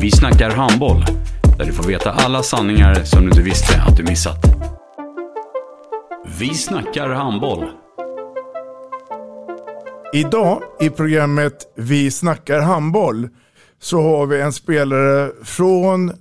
[0.00, 1.04] Vi snackar handboll,
[1.58, 4.38] där du får veta alla sanningar som du inte visste att du missat.
[6.38, 7.70] Vi snackar handboll.
[10.14, 13.28] Idag i programmet Vi snackar handboll
[13.80, 16.12] så har vi en spelare från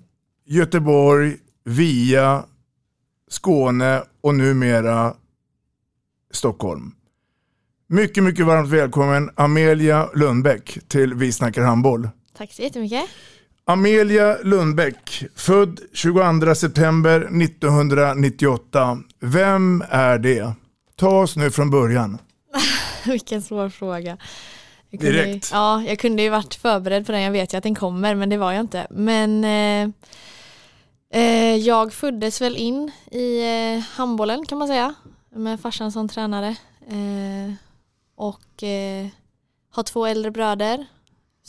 [0.45, 2.44] Göteborg via
[3.30, 5.13] Skåne och numera
[6.33, 6.91] Stockholm.
[7.89, 12.09] Mycket, mycket varmt välkommen Amelia Lundbäck till Vi snackar handboll.
[12.38, 13.09] Tack så jättemycket.
[13.70, 18.98] Amelia Lundbäck, född 22 september 1998.
[19.20, 20.53] Vem är det?
[20.95, 22.17] Ta oss nu från början.
[23.06, 24.17] Vilken svår fråga.
[24.90, 25.50] Jag kunde, Direkt.
[25.53, 27.22] Ja, jag kunde ju varit förberedd på den.
[27.22, 28.88] Jag vet ju att den kommer, men det var jag inte.
[28.90, 29.90] Men eh,
[31.22, 33.40] eh, jag föddes väl in i
[33.75, 34.94] eh, handbollen kan man säga.
[35.36, 36.56] Med farsan som tränare.
[36.88, 37.53] Eh,
[38.16, 39.08] och eh,
[39.72, 40.86] har två äldre bröder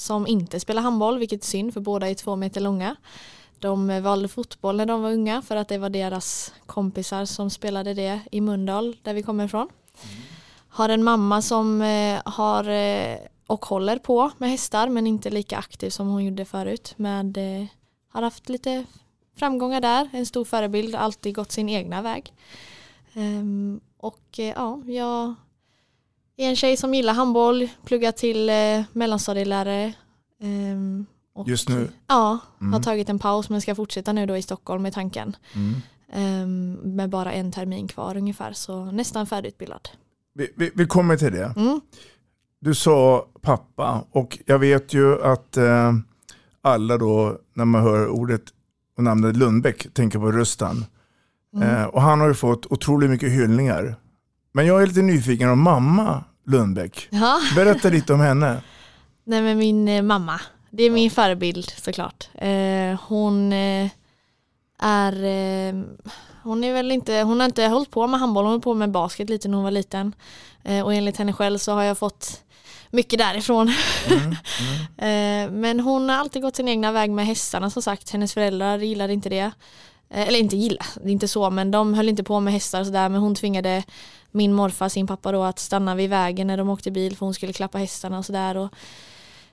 [0.00, 2.96] som inte spelar handboll, vilket är synd för båda är två meter långa.
[3.58, 7.94] De valde fotboll när de var unga för att det var deras kompisar som spelade
[7.94, 9.68] det i Mundal där vi kommer ifrån.
[10.68, 13.16] Har en mamma som eh, har eh,
[13.46, 16.94] och håller på med hästar men inte lika aktiv som hon gjorde förut.
[16.96, 17.66] Med, eh,
[18.08, 18.84] har haft lite
[19.36, 22.32] framgångar där, en stor förebild, alltid gått sin egna väg.
[23.14, 25.34] Ehm, och ja, jag
[26.44, 29.92] är en tjej som gillar handboll, pluggar till eh, mellanstadielärare.
[30.42, 31.88] Ehm, och, Just nu?
[32.06, 32.82] Ja, har Mm.
[32.82, 35.36] tagit en paus men ska fortsätta nu då i Stockholm med tanken.
[35.54, 35.74] Mm.
[36.12, 39.88] Ehm, med bara en termin kvar ungefär så nästan färdigutbildad.
[40.34, 41.52] Vi, vi, vi kommer till det.
[41.56, 41.80] Mm.
[42.60, 45.92] Du sa pappa och jag vet ju att eh,
[46.62, 48.42] alla då när man hör ordet
[48.96, 50.84] och namnet Lundbäck tänker på Rustan.
[51.56, 51.68] Mm.
[51.68, 53.94] Eh, och han har ju fått otroligt mycket hyllningar.
[54.52, 57.08] Men jag är lite nyfiken om mamma Lundbäck.
[57.10, 57.40] Ja.
[57.54, 58.62] Berätta lite om henne.
[59.24, 60.40] Nej men min eh, mamma,
[60.70, 62.28] det är min förebild såklart.
[62.34, 63.90] Eh, hon eh,
[64.78, 65.14] är,
[66.42, 68.90] hon är väl inte, hon har inte hållit på med handboll, hon höll på med
[68.90, 70.14] basket lite när hon var liten.
[70.84, 72.42] Och enligt henne själv så har jag fått
[72.90, 73.68] mycket därifrån.
[74.96, 78.78] eh, men hon har alltid gått sin egna väg med hästarna som sagt, hennes föräldrar
[78.78, 79.50] gillade inte det.
[80.14, 82.86] Eller inte gilla, det är inte så, men de höll inte på med hästar och
[82.86, 83.82] sådär, men hon tvingade
[84.30, 87.34] min morfar, sin pappa då, att stanna vid vägen när de åkte bil för hon
[87.34, 88.56] skulle klappa hästarna och sådär.
[88.56, 88.74] Och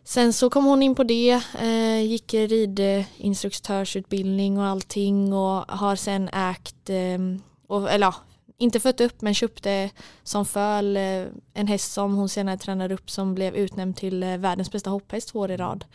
[0.07, 6.29] Sen så kom hon in på det, eh, gick ridinstruktörsutbildning och allting och har sen
[6.29, 7.19] ägt, eh,
[7.67, 8.15] och, eller ja,
[8.57, 9.90] inte fött upp men köpte
[10.23, 14.38] som föl eh, en häst som hon senare tränade upp som blev utnämnd till eh,
[14.38, 15.85] världens bästa hopphäst två år i rad.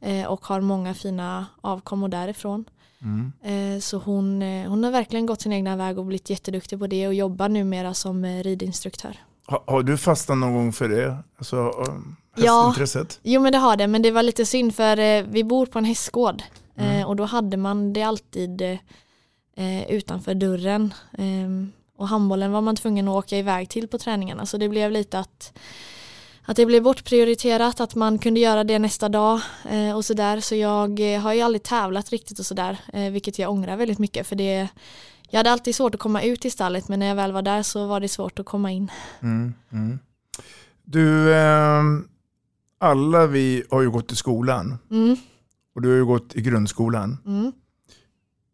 [0.00, 2.64] Eh, och har många fina avkommor därifrån.
[3.02, 3.80] Mm.
[3.80, 7.14] Så hon, hon har verkligen gått sin egna väg och blivit jätteduktig på det och
[7.14, 9.16] jobbar numera som ridinstruktör.
[9.48, 11.16] Ha, har du fastnat någon gång för det?
[11.38, 12.62] Alltså um, Ja.
[12.66, 13.20] hästintresset?
[13.22, 15.84] Jo men det har det, men det var lite synd för vi bor på en
[15.84, 16.42] hästgård
[16.76, 17.06] Mm.
[17.06, 18.62] och då hade man det alltid
[19.88, 20.94] utanför dörren.
[21.98, 24.90] Eh, och handbollen var man tvungen att åka iväg till på träningarna så det blev
[24.90, 25.58] lite att
[26.48, 30.40] att det blev bortprioriterat, att man kunde göra det nästa dag eh, och sådär.
[30.40, 33.98] Så jag eh, har ju aldrig tävlat riktigt och sådär, eh, vilket jag ångrar väldigt
[33.98, 34.68] mycket för det
[35.30, 37.62] jag hade alltid svårt att komma ut i stallet men när jag väl var där
[37.62, 38.90] så var det svårt att komma in.
[39.20, 39.98] Mm, mm.
[40.84, 42.08] Du, ehm,
[42.78, 45.16] alla vi har ju gått i skolan Mm,
[45.74, 47.18] och du har ju gått i grundskolan.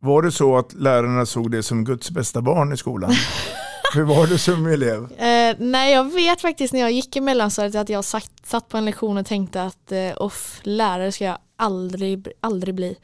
[0.04, 3.10] Var det så att lärarna såg det som Guds bästa barn i skolan?
[3.94, 5.12] Hur var du som elev?
[5.12, 8.76] Eh, nej jag vet faktiskt när jag gick i mellanstadiet att jag satt, satt på
[8.76, 12.96] en lektion och tänkte att eh, off, lärare ska jag aldrig, aldrig bli.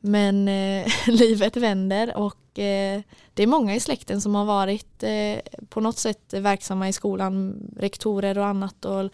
[0.00, 3.00] Men eh, livet vänder och eh,
[3.34, 5.38] det är många i släkten som har varit eh,
[5.68, 8.84] på något sätt verksamma i skolan, rektorer och annat.
[8.84, 9.10] Och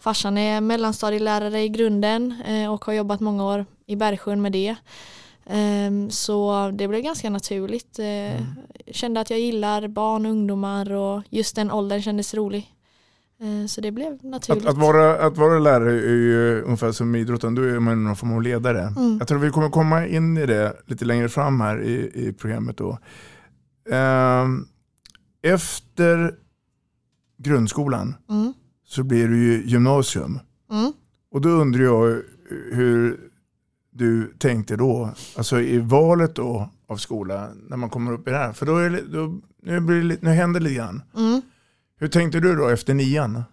[0.00, 4.76] farsan är mellanstadielärare i grunden eh, och har jobbat många år i Bergsjön med det.
[5.52, 7.98] Ehm, så det blev ganska naturligt.
[7.98, 8.42] Eh,
[8.92, 12.74] Kände att jag gillar barn och ungdomar och just den åldern kändes rolig.
[13.40, 14.64] Eh, Så det blev naturligt.
[14.66, 18.16] Att, att, vara, att vara lärare är ju ungefär som idrotten, då är man någon
[18.16, 18.80] form av ledare.
[18.96, 19.16] Mm.
[19.18, 22.76] Jag tror vi kommer komma in i det lite längre fram här i, i programmet.
[22.76, 22.98] Då.
[23.90, 24.66] Ehm,
[25.42, 26.34] efter
[27.38, 28.52] grundskolan Mm.
[28.86, 30.38] så blir det ju gymnasium.
[30.70, 30.92] Mm.
[31.32, 32.22] Och då undrar jag
[32.72, 33.29] hur
[33.90, 38.36] du tänkte då, alltså i valet då av skola när man kommer upp i det
[38.36, 38.52] här.
[38.52, 41.02] För då, är det, då nu, blir det, nu händer det lite grann.
[41.16, 41.42] Mm.
[41.98, 43.44] Hur tänkte du då efter nian?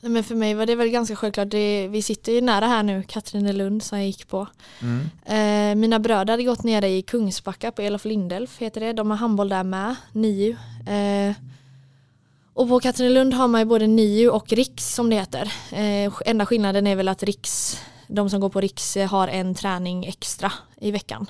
[0.00, 1.50] Nej, Men för mig var det väl ganska självklart.
[1.50, 4.46] Det, vi sitter ju nära här nu, Katrinelund som jag gick på.
[4.82, 5.00] Mm.
[5.26, 8.92] Eh, mina bröder hade gått nere i Kungsbacka på Elof Lindelf heter det.
[8.92, 10.56] De har handboll där med, NIU.
[10.86, 11.34] Eh,
[12.54, 15.52] och på Katrinelund har man ju både NIU och Riks som det heter.
[15.72, 19.54] Eh, enda skillnaden är väl att Riks, de som går på Riks eh, har en
[19.54, 21.26] träning extra i veckan.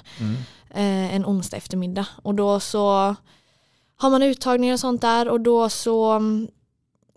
[0.71, 2.07] Eh, en onsdag eftermiddag.
[2.23, 3.17] Och då så
[3.97, 6.49] har man uttagningar och sånt där och då så mm,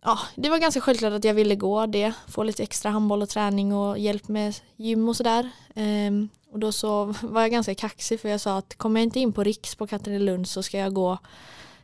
[0.04, 2.14] ja, det var ganska självklart att jag ville gå det.
[2.28, 5.50] Få lite extra handboll och träning och hjälp med gym och sådär.
[5.76, 9.20] Ehm, och då så var jag ganska kaxig för jag sa att kommer jag inte
[9.20, 11.18] in på Riks på Katrinelund så ska jag gå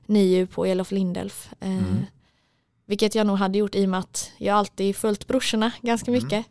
[0.05, 1.49] NIU på Elof Lindelf.
[1.59, 2.05] Ehm,
[2.85, 6.45] Vilket jag nog hade gjort i och med att jag alltid följt brorsorna ganska mycket.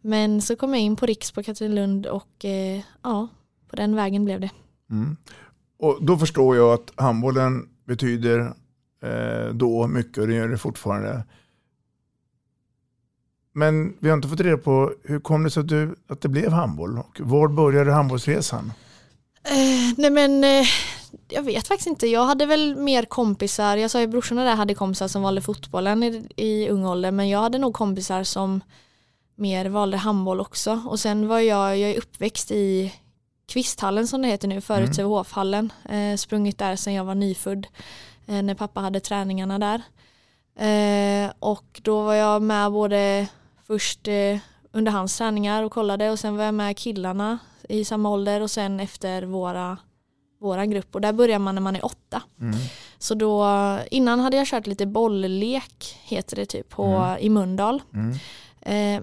[0.00, 3.28] Men så kom jag in på Riks på Katrinelund och eh, ja,
[3.68, 4.50] på den vägen blev det.
[4.90, 5.16] Mm.
[5.78, 8.52] Och då förstår jag att handbollen betyder
[9.02, 11.24] eh, då mycket och det gör det fortfarande.
[13.52, 16.28] Men vi har inte fått reda på hur kom det sig att, du, att det
[16.28, 18.72] blev handboll och var började handbollsresan?
[19.44, 20.66] Eh, nej men eh,
[21.28, 22.06] jag vet faktiskt inte.
[22.06, 23.76] Jag hade väl mer kompisar.
[23.76, 27.10] Jag sa ju brorsorna där hade kompisar som valde fotbollen i, i ung ålder.
[27.10, 28.60] Men jag hade nog kompisar som
[29.38, 30.82] mer valde handboll också.
[30.86, 32.94] Och sen var jag, jag är uppväxt i
[33.48, 35.72] Kvisthallen som det heter nu, förut Sävehof-hallen.
[35.88, 37.66] Eh, sprungit där sedan jag var nyfödd.
[38.26, 39.82] Eh, när pappa hade träningarna där.
[40.58, 43.26] Eh, och då var jag med både
[43.66, 44.38] först eh,
[44.72, 47.38] under hans träningar och kollade och sen var jag med killarna
[47.68, 49.78] i samma ålder och sen efter våra,
[50.40, 52.22] våran grupp och där börjar man när man är åtta.
[52.98, 53.46] Så då,
[53.90, 57.82] innan hade jag kört lite bolllek heter det typ på, i Mundal.
[57.94, 58.16] Eh,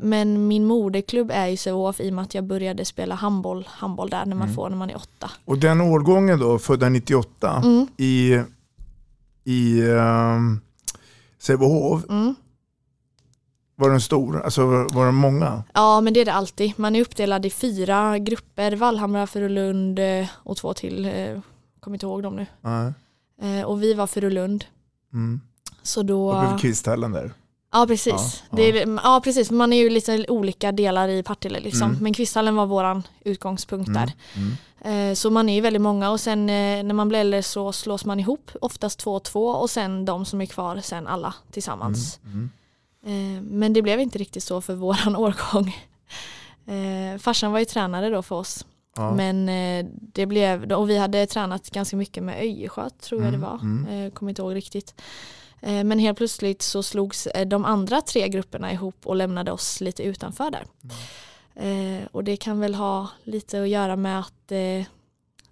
[0.02, 4.10] men min moderklubb är ju Sävehof i och med att jag började spela handboll, handboll
[4.10, 5.32] där när man får när man är åtta.
[5.46, 7.88] Och den årgången då, födda 98, Mm.
[7.98, 8.40] i,
[9.44, 10.62] i um,
[11.40, 12.36] Sävehof, Mm.
[13.76, 14.42] var den stor?
[14.42, 15.64] Alltså var den många?
[15.74, 16.74] Ja men det är det alltid.
[16.78, 21.06] Man är uppdelad i fyra grupper, Vallhamra, Furulund eh, och två till.
[21.06, 21.40] eh,
[21.80, 22.46] Kommer inte ihåg dem nu.
[23.42, 24.66] Eh, Och vi var Furulund.
[25.14, 25.42] Mm.
[25.84, 26.34] Så då...
[26.38, 27.34] Uppe vid Kvisthallen där.
[27.76, 28.44] Ja precis.
[28.50, 31.90] Ja, Det är, ja precis, man är ju lite olika delar i Partille liksom.
[31.90, 32.04] Mm.
[32.04, 34.02] Men Kvisthallen var våran utgångspunkt Mm.
[34.02, 34.12] där.
[35.10, 37.72] Eh, Så man är ju väldigt många och sen eh, när man blir äldre så
[37.72, 41.34] slås man ihop, oftast två och två och sen de som är kvar sen alla
[41.52, 42.20] tillsammans.
[42.26, 42.50] Mm.
[43.06, 45.76] Eh, Men det blev inte riktigt så för våran årgång.
[47.20, 48.66] Farsan var ju tränare då för oss.
[48.96, 49.12] Ja.
[49.16, 49.46] Men
[50.14, 53.60] det blev, och vi hade tränat ganska mycket med Öjersjö tror jag det var.
[53.62, 53.88] mm.
[54.06, 54.96] Eh, Kommer inte ihåg riktigt.
[55.62, 59.82] Eh, Men helt plötsligt så slogs eh, de andra tre grupperna ihop och lämnade oss
[59.82, 60.66] lite utanför där.
[61.56, 64.52] Eh, Och det kan väl ha lite att göra med att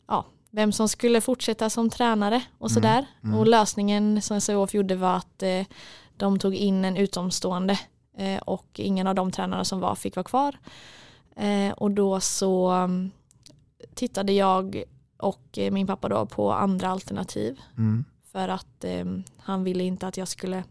[0.07, 3.05] ja, vem som skulle fortsätta som tränare och sådär.
[3.37, 5.43] Och lösningen som SHF gjorde var att
[6.17, 7.79] de tog in en utomstående
[8.45, 10.57] och ingen av de tränarna som var fick vara kvar.
[11.77, 13.11] Och då så mm,
[13.95, 14.83] tittade jag
[15.17, 18.05] och min pappa då på andra alternativ Mm.
[18.33, 19.05] För att eh,
[19.37, 20.63] han ville inte att jag skulle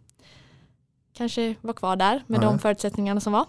[1.13, 2.49] kanske vara kvar där med Nej.
[2.49, 3.47] de förutsättningarna som var.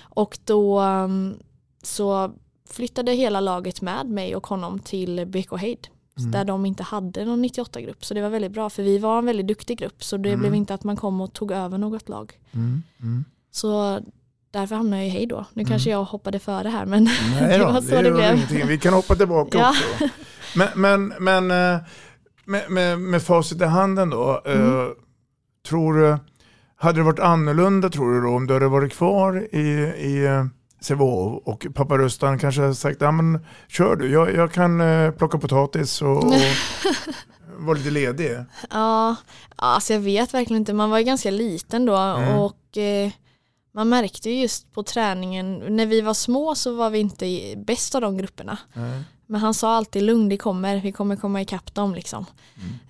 [0.00, 1.38] Och då um,
[1.82, 2.32] så
[2.70, 5.88] flyttade hela laget med mig och honom till BK Heid
[6.32, 8.04] där de inte hade någon 98-grupp.
[8.04, 10.54] Så det var väldigt bra för vi var en väldigt duktig grupp så det blev
[10.54, 12.32] inte att man kom och tog över något lag.
[12.52, 12.82] Mm.
[13.00, 13.24] Mm.
[13.50, 14.00] Så
[14.50, 15.44] därför hamnade jag i Heid då.
[15.52, 18.34] Nu kanske jag hoppade före här men Nej det då, var så det det blev.
[18.34, 18.66] ingenting.
[18.66, 19.70] Vi kan hoppa tillbaka Ja.
[19.70, 20.08] också.
[20.56, 21.80] Men, men, men eh,
[22.46, 24.94] med, med, med facit i handen då, eh, Mm.
[25.68, 26.16] tror du,
[26.76, 29.58] hade det varit annorlunda tror du då om du hade varit kvar i,
[29.96, 30.44] i eh,
[30.80, 35.10] Sävehof och pappa Rustan kanske hade sagt, ja men kör du, jag, jag kan eh,
[35.10, 36.32] plocka potatis och, och
[37.58, 38.36] vara lite ledig.
[38.70, 39.16] Ja,
[39.56, 40.72] alltså jag vet verkligen inte.
[40.72, 42.38] Man var ju ganska liten då Mm.
[42.38, 43.10] och eh,
[43.74, 47.94] man märkte ju just på träningen, när vi var små så var vi inte bäst
[47.94, 48.58] av de grupperna.
[48.72, 49.02] Nej.
[49.26, 52.26] Men han sa alltid lugn, det kommer, vi kommer komma ikapp dem liksom.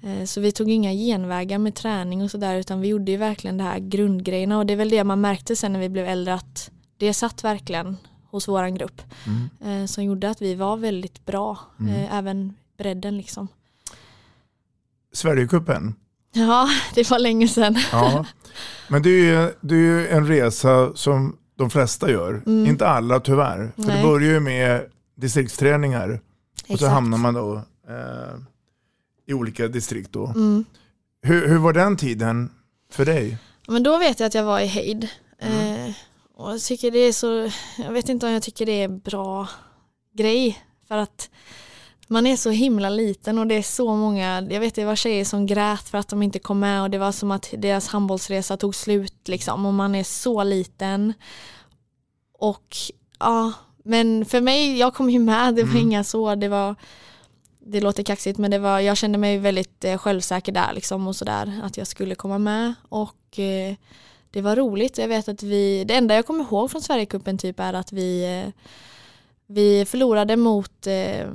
[0.03, 0.21] Mm.
[0.21, 3.57] Eh, Så vi tog inga genvägar med träning och sådär utan vi gjorde ju verkligen
[3.57, 6.35] det här grundgrejerna och det är väl det man märkte sen när vi blev äldre
[6.35, 7.97] att det satt verkligen
[8.31, 9.03] hos våran grupp.
[9.27, 9.83] Mm.
[9.83, 11.95] Eh, som gjorde att vi var väldigt bra, Mm.
[11.95, 13.49] eh, även bredden liksom.
[15.13, 15.95] Sverigecupen.
[16.33, 17.77] Ja, det var länge sedan.
[17.93, 18.25] Ja.
[18.89, 22.43] Men det är, ju, det är ju en resa som de flesta gör.
[22.47, 22.67] Mm.
[22.67, 23.73] Inte alla tyvärr.
[23.77, 23.97] För Nej.
[23.97, 24.83] det börjar ju med
[25.17, 26.21] distriktsträningar.
[26.63, 26.93] Och så Exakt.
[26.93, 27.55] hamnar man då
[27.89, 28.39] eh,
[29.27, 30.13] i olika distrikt.
[30.13, 30.27] Då.
[30.27, 30.65] Mm.
[31.23, 32.51] Hur, hur var den tiden
[32.91, 33.39] för dig?
[33.69, 35.09] Men då vet jag att jag var i hejd.
[35.39, 35.87] Mm.
[35.87, 35.95] Eh,
[36.35, 38.99] och jag tycker det är så, jag vet inte om jag tycker det är en
[38.99, 39.49] bra
[40.15, 40.63] grej.
[40.89, 41.31] För att
[42.09, 45.25] man är så himla liten och det är så många, jag vet det var tjejer
[45.25, 48.57] som grät för att de inte kom med och det var som att deras handbollsresa
[48.57, 51.13] tog slut liksom och man är så liten.
[52.39, 52.77] Och
[53.19, 53.53] ja,
[53.87, 55.83] men för mig, jag kom ju med, det var Mm.
[55.83, 56.75] inga så, det var
[57.69, 61.17] det låter kaxigt men det var, jag kände mig väldigt eh, självsäker där liksom och
[61.17, 63.75] sådär att jag skulle komma med och eh,
[64.31, 64.99] det var roligt.
[64.99, 68.41] Jag vet att vi, det enda jag kommer ihåg från Sverigecupen typ är att vi
[68.45, 68.53] eh,
[69.47, 71.27] vi förlorade mot eh,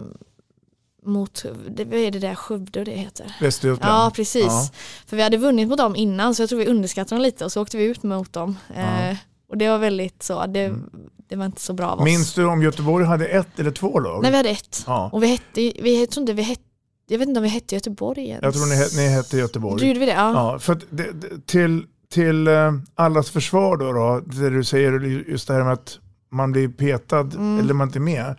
[1.04, 3.34] mot, det, vad är det där Skövde det heter?
[3.42, 3.94] Västergötland?
[3.94, 4.44] Ja precis.
[4.46, 4.70] Ja.
[5.06, 7.52] För vi hade vunnit mot dem innan så jag tror vi underskattade dem lite och
[7.52, 8.58] så åkte vi ut mot dem.
[8.76, 9.02] Ja.
[9.10, 9.18] Eh,
[9.50, 10.90] och det var väldigt så, det, Mm.
[11.32, 12.06] Det var inte så bra av oss.
[12.06, 14.22] Minns du om Göteborg hade ett eller två lag?
[14.22, 14.84] Nej vi hade ett.
[14.88, 15.10] Ja.
[15.14, 16.62] Och vi hette, vi, jag tror inte vi hette,
[17.10, 18.44] jag vet inte om vi hette Göteborg ens.
[18.44, 19.80] Jag tror ni, he- ni hette Göteborg.
[19.82, 20.32] Då gjorde vi det, ja.
[20.54, 21.84] Ja, för det, det, till,
[22.14, 25.98] till eh, allas försvar då, då, det du säger just det här med att
[26.32, 27.60] man blir petad Mm.
[27.60, 28.36] eller man inte är med.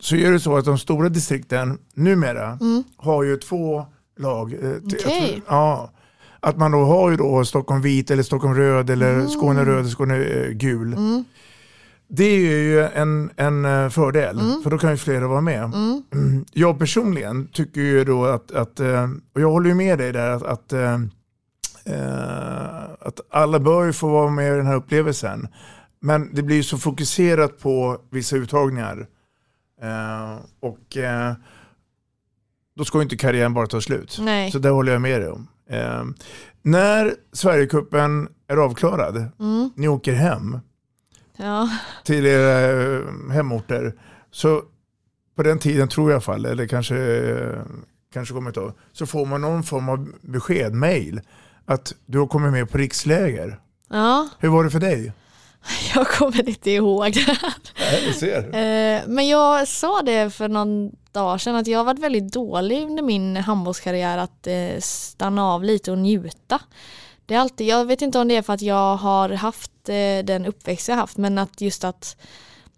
[0.00, 2.84] Så är det så att de stora distrikten numera Mm.
[2.96, 3.86] har ju två
[4.18, 4.52] lag.
[4.52, 4.98] eh, Okej.
[4.98, 5.90] tror- Ja,
[6.40, 9.28] att man då har ju då Stockholm vit eller Stockholm röd eller Mm.
[9.28, 10.92] Skåne röd och Skåne eh, gul.
[10.92, 11.24] Mm.
[12.08, 14.62] Det är ju en, en eh, fördel, Mm.
[14.62, 15.62] för då kan ju flera vara med.
[15.64, 16.44] Mm.
[16.52, 20.30] Jag personligen tycker ju då att, att eh, och jag håller ju med dig där,
[20.30, 21.00] att, att, eh,
[23.00, 25.48] att alla bör ju få vara med i den här upplevelsen.
[26.00, 29.06] Men det blir ju så fokuserat på vissa uttagningar.
[30.60, 30.96] Och
[32.76, 34.18] då ska ju inte karriären bara ta slut.
[34.20, 34.50] Nej.
[34.50, 35.48] Så det håller jag med dig om.
[36.62, 39.70] När Sverigecupen är avklarad, Mm.
[39.76, 40.58] ni åker hem
[41.36, 41.68] Ja.
[42.04, 43.02] till era eh,
[43.32, 43.94] hemorter.
[44.30, 44.62] Så
[45.36, 47.60] på den tiden tror jag i alla fall, eller kanske, eh,
[48.12, 51.20] kanske kommer tag, så får man någon form av besked, mail,
[51.66, 53.60] att du har kommit med på riksläger.
[53.90, 55.12] ja, Hur var det för dig?
[55.94, 57.38] jag kommer inte ihåg det.
[58.06, 58.38] Jag ser.
[58.38, 62.82] Eh, Men jag sa det för någon dag sedan att jag har varit väldigt dålig
[62.82, 64.46] under min handbollskarriär att
[64.84, 66.60] stanna av lite och njuta.
[67.26, 70.24] Det är alltid, jag vet inte om det är för att jag har haft eh,
[70.24, 72.16] den uppväxt jag haft men att just att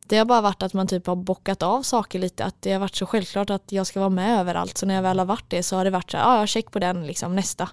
[0.07, 2.45] det har bara varit att man typ har bockat av saker lite.
[2.45, 4.79] Att det har varit så självklart att jag ska vara med överallt.
[4.79, 6.49] Så när jag väl har varit det så har det varit så här, ja, jag
[6.49, 7.69] check på den liksom nästa.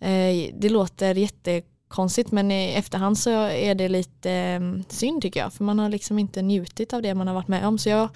[0.00, 5.52] Eh, Det låter jättekonstigt men i efterhand så är det lite eh, synd tycker jag.
[5.52, 7.78] För man har liksom inte njutit av det man har varit med om.
[7.78, 8.08] Så jag,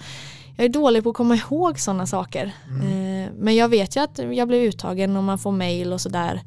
[0.57, 2.45] jag är dålig på att komma ihåg sådana saker.
[2.67, 6.41] Eh, Men jag vet ju att jag blev uttagen och man får mail och sådär.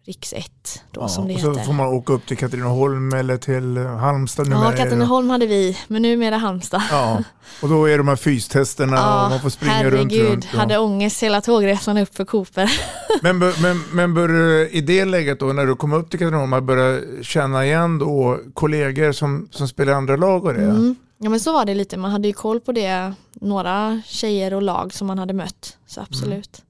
[0.00, 1.64] Eh, Riks 1 då Ja, som det och så heter.
[1.64, 4.70] får man åka upp till Katrineholm eller till Halmstad numera.
[4.70, 4.76] Ja.
[4.76, 6.82] Katrineholm hade vi, men numera Halmstad.
[6.90, 7.22] Ja,
[7.62, 10.58] och då är de här fystesterna och man får springa herregud, runt ja.
[10.58, 12.72] hade ångest hela tågresan upp för Cooper.
[13.22, 16.66] Men, men, men bör du i det läget då när du kom upp till Katrineholm
[16.66, 20.62] börja känna igen då kollegor som, som spelar andra lag och det?
[20.62, 20.96] Mm.
[21.18, 24.62] Ja men så var det lite, man hade ju koll på det, några tjejer och
[24.62, 25.76] lag som man hade mött.
[25.86, 26.62] Så absolut.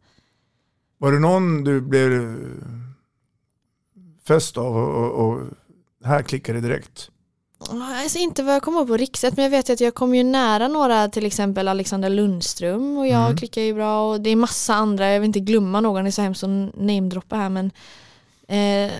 [0.98, 2.36] Var det någon du blev
[4.28, 5.40] fäst av och, och, och
[6.04, 7.10] här klickade det direkt?
[8.02, 10.68] Alltså inte vad jag kommer på rikset men jag vet att jag kom ju nära
[10.68, 13.36] några till exempel Alexander Lundström och jag Mm.
[13.36, 16.12] klickar ju bra och det är massa andra, jag vill inte glömma någon, det är
[16.12, 17.70] så hemskt att namedroppa här men
[18.48, 18.90] eh,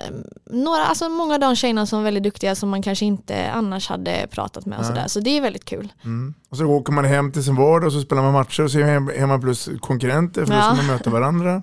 [0.51, 3.89] några, alltså många av de tjejerna som är väldigt duktiga som man kanske inte annars
[3.89, 5.93] hade pratat med och sådär så det är väldigt kul.
[6.05, 6.35] Mm.
[6.49, 8.79] Och så åker man hem till sin vardag och så spelar man matcher och så
[8.79, 10.75] är man plus konkurrenter för då ska Ja.
[10.75, 11.63] man möta varandra.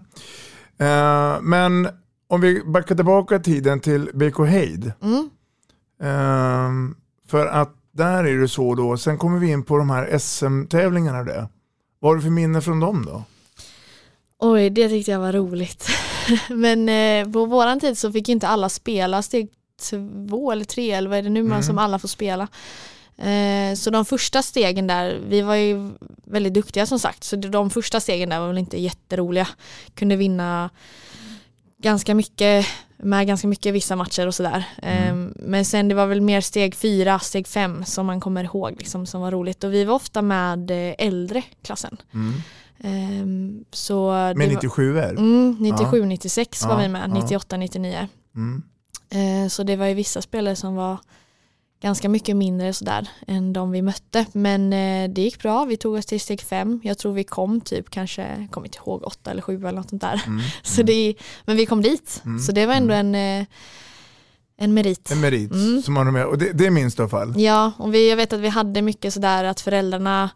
[0.80, 1.88] Eh, men
[2.28, 4.92] om vi backar tillbaka tiden till BK Heid.
[5.02, 5.30] Mm.
[6.02, 6.96] Eh,
[7.28, 11.24] för att där är det så då, sen kommer vi in på de här SM-tävlingarna.
[12.00, 13.24] Vad har du för minne från dem då?
[14.40, 15.88] Oj, det tyckte jag var roligt.
[16.50, 19.50] Men eh, på våran tid så fick inte alla spela steg
[20.30, 21.64] två eller tre eller vad är det nu man Mm.
[21.64, 22.48] som alla får spela.
[23.18, 25.92] Eh, så de första stegen där, vi var ju
[26.26, 29.48] väldigt duktiga som sagt, så de första stegen där var väl inte jätteroliga.
[29.94, 30.70] Kunde vinna
[31.82, 32.66] ganska mycket
[33.00, 34.64] med ganska mycket vissa matcher och sådär.
[34.84, 38.76] Eh, men sen det var väl mer steg fyra, steg fem som man kommer ihåg
[38.78, 39.64] liksom, som var roligt.
[39.64, 41.98] Och vi var ofta med eh, äldre klassen.
[42.84, 47.14] Ehm, så Med det var- 97 er Mm, 97, 96 var Ja, vi med, ja.
[47.14, 48.08] 98, 99.
[48.36, 48.64] Mm.
[49.10, 50.98] Eh, så det var ju vissa spelare som var
[51.82, 54.26] ganska mycket mindre sådär än de vi mötte.
[54.32, 56.80] Men eh, det gick bra, vi tog oss till steg fem.
[56.84, 60.02] Jag tror vi kom typ kanske, kommer inte ihåg, åtta eller sju eller något sånt
[60.02, 60.22] där.
[60.28, 60.42] Mm.
[60.64, 61.14] Så det,
[61.46, 62.40] men vi kom dit, Mm.
[62.40, 63.46] så det var ändå en, eh,
[64.60, 65.12] en merit.
[65.12, 65.82] En merit Mm.
[65.82, 66.26] som man har med.
[66.26, 67.34] Och det, det minns du i alla fall?
[67.42, 70.30] Ja, och vi, jag vet att vi hade mycket sådär att föräldrarna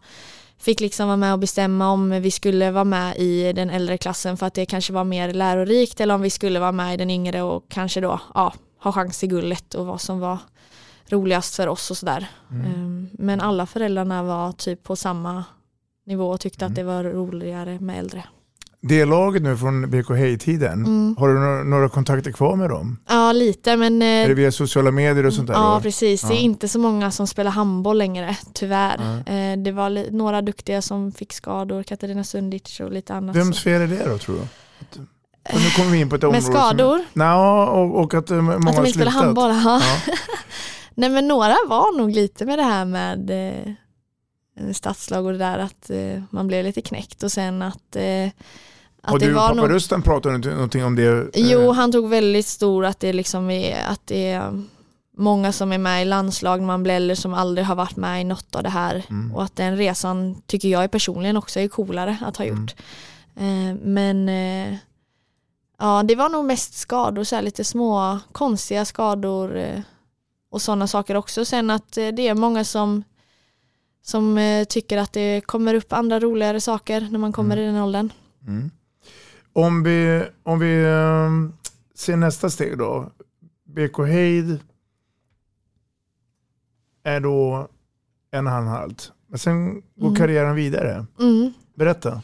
[0.58, 4.36] fick liksom vara med och bestämma om vi skulle vara med i den äldre klassen
[4.36, 7.10] för att det kanske var mer lärorikt eller om vi skulle vara med i den
[7.10, 10.38] yngre och kanske då ja, ha chans till guldet och vad som var
[11.12, 12.26] roligast för oss och sådär.
[12.50, 15.44] Um, Men alla föräldrarna var typ på samma
[16.06, 18.24] nivå och tyckte att det var roligare med äldre.
[18.84, 21.16] Det laget nu från BK Hej-tiden, Mm.
[21.18, 22.98] har du några, kontakter kvar med dem?
[23.08, 25.54] Ja, lite men eh, Är det via sociala medier och sånt där?
[25.54, 25.80] Ja då?
[25.80, 26.40] precis, det är Ja.
[26.40, 29.22] inte så många som spelar handboll längre tyvärr.
[29.26, 33.36] Eh, Det var några duktiga som fick skador, Katarina Sundic och lite annat.
[33.36, 34.42] Vems fel är det då tror du?
[35.52, 36.96] Och nu kommer vi in på ett område Med skador?
[36.98, 39.50] Som, Nå, och, och att eh, många Att de inte spelar handboll?
[39.64, 39.80] Ja.
[40.94, 45.58] Nej men några var nog lite med det här med eh, stadslag och det där
[45.58, 48.26] att eh, man blev lite knäckt och sen att, eh,
[49.02, 51.08] att Och det du, var pappa nog Rustan pratade någonting om det?
[51.08, 54.62] eh, Jo, han tog väldigt stor att det liksom är, att det är
[55.16, 58.24] många som är med i landslag, man blir eller som aldrig har varit med i
[58.24, 59.02] något av det här.
[59.10, 59.34] Mm.
[59.34, 62.74] Och att den resan tycker jag personligen också är coolare att ha gjort.
[63.36, 64.76] Eh, men eh,
[65.78, 69.56] ja, det var nog mest skador, så här lite små konstiga skador
[70.52, 71.44] och sådana saker också.
[71.44, 73.04] Sen att eh, det är många som
[74.02, 77.76] som eh, tycker att det kommer upp andra roligare saker när man kommer i den
[77.76, 78.12] åldern.
[78.46, 78.70] Mm.
[79.52, 81.52] Om vi, om vi ehm,
[81.94, 83.10] ser nästa steg då.
[83.64, 84.58] BK Heid
[87.04, 87.68] är då
[88.30, 89.12] en handhalt.
[89.26, 90.14] Men sen går Mm.
[90.16, 91.06] karriären vidare.
[91.20, 91.52] Mm.
[91.74, 92.22] Berätta.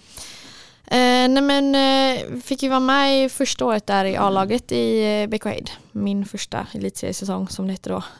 [1.37, 5.21] Eh, nej men eh, fick ju vara med i första året där i A-laget i
[5.23, 5.71] eh, BK Heid.
[5.93, 8.03] Min första elitseriesäsong som det hette då.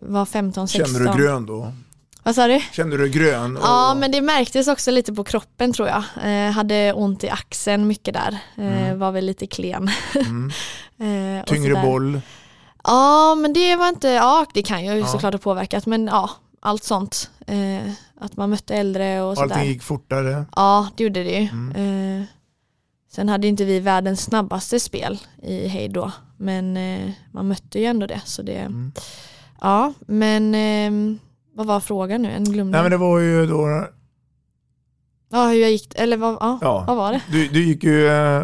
[0.00, 0.66] var 15-16.
[0.66, 1.72] Kände du grön då?
[2.22, 2.60] Vad sa du?
[2.72, 3.56] Kände du grön?
[3.56, 6.02] Och, Ja men det märktes också lite på kroppen tror jag.
[6.24, 8.38] Eh, hade ont i axeln mycket där.
[8.56, 8.98] Eh, Mm.
[8.98, 9.90] Var väl lite klen.
[10.14, 10.50] mm.
[11.38, 12.20] eh, Tyngre boll?
[12.84, 15.06] Ja men det var inte, ja det kan ju Ja.
[15.06, 17.30] såklart ha påverkat men ja allt sånt.
[17.46, 19.54] Eh, att man mötte äldre och sådär.
[19.54, 20.44] Allting gick fortare?
[20.56, 21.48] Ja, det gjorde det ju.
[21.48, 22.20] Mm.
[22.20, 22.26] Eh,
[23.12, 27.84] sen hade inte vi världens snabbaste spel i Hej då, men eh, man mötte ju
[27.84, 28.20] ändå det.
[28.24, 28.92] Så det Mm.
[29.60, 31.16] Ja, men eh,
[31.54, 32.30] vad var frågan nu?
[32.30, 32.72] En glömde.
[32.72, 33.86] Nej men det var ju då,
[35.32, 36.84] Ja, hur jag gick, eller vad, ja, Ja.
[36.86, 37.22] vad var det?
[37.32, 38.42] du, du, gick ju, eh,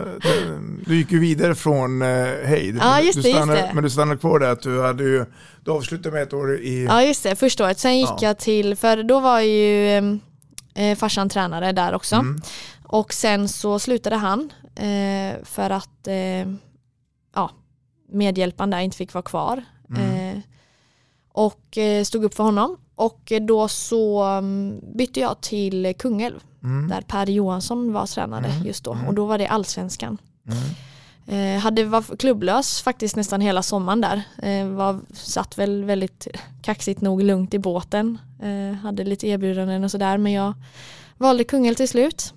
[0.86, 2.08] du gick ju vidare från eh,
[2.44, 2.76] Heid.
[2.80, 3.70] Ja, just det, just stannade, det.
[3.74, 5.24] Men du stannade kvar där att du hade ju,
[5.64, 7.78] du avslutade med ett år i, Ja, just det, första året.
[7.78, 8.18] Sen gick Ja.
[8.20, 9.96] jag till, för då var ju
[10.74, 12.16] eh, farsan tränare där också.
[12.16, 12.40] Mm.
[12.84, 16.48] Och sen så slutade han eh, för att eh,
[17.34, 17.50] ja,
[18.12, 19.64] medhjälparen där inte fick vara kvar.
[19.90, 20.30] Mm.
[20.36, 20.42] Eh,
[21.32, 22.76] och eh, stod upp för honom.
[22.96, 26.88] Och då så mm, bytte jag till Kungälv Mm.
[26.88, 28.66] där Per Johansson var tränare Mm.
[28.66, 28.92] just då.
[28.92, 29.06] Mm.
[29.06, 30.18] Och då var det allsvenskan.
[30.48, 31.56] Mm.
[31.56, 34.22] Eh, hade var klubblös faktiskt nästan hela sommaren där.
[34.42, 36.26] Eh, var, satt väl väldigt
[36.62, 38.18] kaxigt nog lugnt i båten.
[38.42, 40.54] Eh, hade lite erbjudanden och sådär men jag
[41.18, 42.34] valde Kungälv till slut.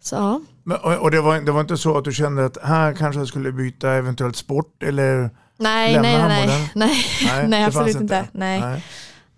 [0.00, 0.40] Så ja.
[0.62, 3.28] Men, och det, var, det var inte så att du kände att här kanske jag
[3.28, 8.28] skulle byta eventuellt sport eller Nej, Lämna nej, nej, nej, nej, det absolut fanns inte.
[8.32, 8.84] Nej, nej.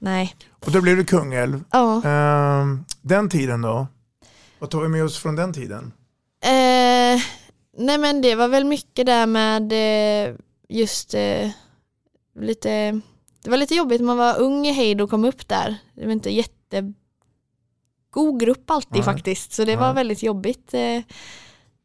[0.00, 0.34] Nej.
[0.64, 1.64] Och då blev det Kungälv.
[1.70, 2.02] Ja.
[2.04, 3.86] Ehm, den tiden då?
[4.58, 5.92] Vad tar vi med oss från den tiden?
[6.44, 7.20] Eh,
[7.78, 10.34] nej men det var väl mycket där med eh,
[10.68, 11.50] just eh,
[12.40, 13.00] lite,
[13.44, 15.76] det var lite jobbigt, man var ung i Heid och kom upp där.
[15.94, 16.92] Det var inte jätte
[18.10, 19.02] god grupp alltid Nej.
[19.02, 19.80] faktiskt, så det Nej.
[19.80, 21.02] var väldigt jobbigt eh,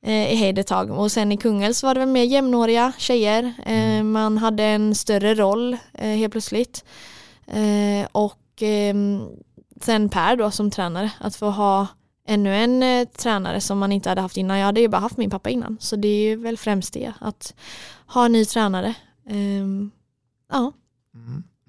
[0.06, 0.92] eh, i Heid ett tag.
[0.92, 4.96] Och sen i Kungälv så var det väl mer jämnåriga tjejer, eh, man hade en
[4.96, 6.86] större roll eh, helt plötsligt.
[7.48, 9.28] Eh, och ehm,
[9.82, 11.88] sen Per då som tränare, att få ha
[12.28, 14.58] ännu en eh, tränare som man inte hade haft innan.
[14.58, 15.78] Jag hade ju bara haft min pappa innan.
[15.80, 17.54] Så det är väl främst det, att
[18.08, 18.94] ha en ny tränare.
[19.30, 19.92] Ehm,
[20.52, 20.72] ja,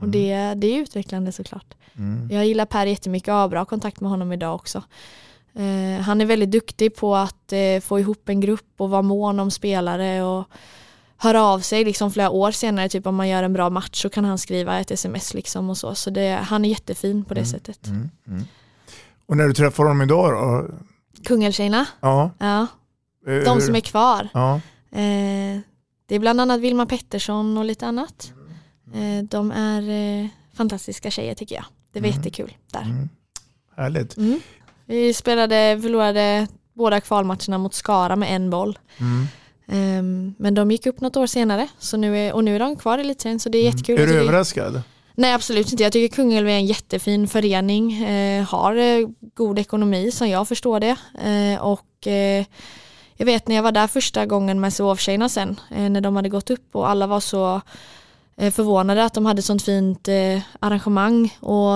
[0.00, 1.74] och det, det är utvecklande såklart.
[1.98, 2.28] Mm.
[2.30, 4.82] Jag gillar Per jättemycket och har bra kontakt med honom idag också.
[5.54, 9.40] Eh, han är väldigt duktig på att eh, få ihop en grupp och vara mån
[9.40, 10.44] om spelare och
[11.18, 14.08] höra av sig liksom flera år senare, typ om man gör en bra match så
[14.08, 15.94] kan han skriva ett sms liksom och så.
[15.94, 17.86] Så det, han är jättefin på det sättet.
[17.86, 18.10] Mm.
[18.26, 18.42] Mm.
[19.26, 20.74] Och när du träffar honom idag då?
[21.24, 22.30] Kungälvstjejerna, Ja.
[22.38, 22.66] ja.
[23.28, 24.28] Eh, de som är kvar.
[24.34, 24.54] Ja.
[24.92, 25.60] Eh,
[26.06, 28.32] det är bland annat Vilma Pettersson och lite annat.
[28.94, 29.82] Eh, de är
[30.22, 31.64] eh, fantastiska tjejer tycker jag.
[31.92, 32.18] Det var Mm.
[32.18, 32.82] jättekul där.
[32.82, 33.08] Mm.
[33.76, 34.16] Härligt.
[34.16, 34.40] Mm.
[34.86, 38.78] Vi spelade, förlorade båda kvalmatcherna mot Skara med en boll.
[39.68, 39.98] Mm.
[39.98, 42.76] Ehm, men de gick upp något år senare så nu är, och nu är de
[42.76, 44.00] kvar i elitserien så det är jättekul.
[44.00, 44.82] Är du överraskad?
[45.14, 45.82] Nej absolut inte.
[45.82, 48.04] Jag tycker Kungälv är en jättefin förening.
[48.04, 50.96] Eh, har eh, god ekonomi som jag förstår det.
[51.24, 52.44] Eh, och eh,
[53.16, 55.60] jag vet när jag var där första gången med SOF-tjejerna sen.
[55.70, 57.60] Eh, när de hade gått upp och alla var så
[58.36, 60.08] eh, förvånade att de hade sånt fint
[60.60, 61.74] arrangemang och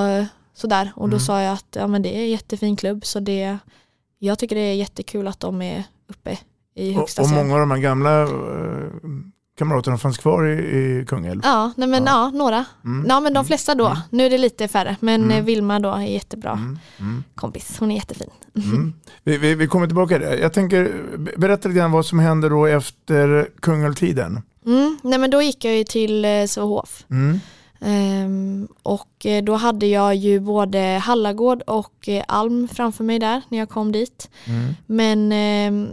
[0.55, 0.93] sådär.
[0.97, 1.21] Och då Mm.
[1.21, 3.59] sa jag att ja, men det är en jättefin klubb så det,
[4.19, 6.39] jag tycker det är jättekul att de är uppe
[6.75, 7.47] i Och, högsta och serien.
[7.49, 8.29] många av de här gamla eh,
[9.59, 11.41] kamraterna fanns kvar i, i Kungälv.
[11.45, 12.65] Ja, nej men ja, några.
[12.85, 13.07] Mm.
[13.09, 13.97] Ja men de flesta då.
[14.11, 15.37] Nu är det lite färre men Mm.
[15.39, 16.79] eh, Vilma då är jättebra Mm.
[16.99, 17.25] Mm.
[17.35, 17.77] kompis.
[17.81, 18.31] Hon är jättefin.
[18.57, 18.93] Mm.
[19.25, 20.39] Vi, vi, vi kommer tillbaka till det.
[20.39, 24.43] Jag tänker, be- berätta lite grann vad som hände då efter Kungälvtiden.
[24.67, 24.99] Mm.
[25.03, 27.05] Nej men då gick jag ju till eh, Sävehof.
[27.11, 27.41] Mm.
[27.81, 33.69] Ehm, och då hade jag ju både Hallagård och Alm framför mig där när jag
[33.69, 34.31] kom dit.
[34.47, 34.75] Mm.
[34.87, 35.89] Men ehm,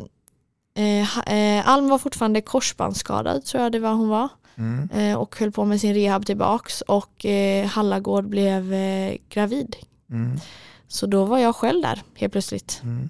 [0.78, 4.30] eh, eh, Alm var fortfarande korsbandsskadad tror jag det var hon var.
[4.58, 4.90] Mm.
[4.94, 9.76] Eh, och höll på med sin rehab tillbaks och eh, Hallagård blev eh, gravid.
[10.12, 10.40] Mm.
[10.88, 12.82] Så då var jag själv där helt plötsligt.
[12.84, 13.10] Mm.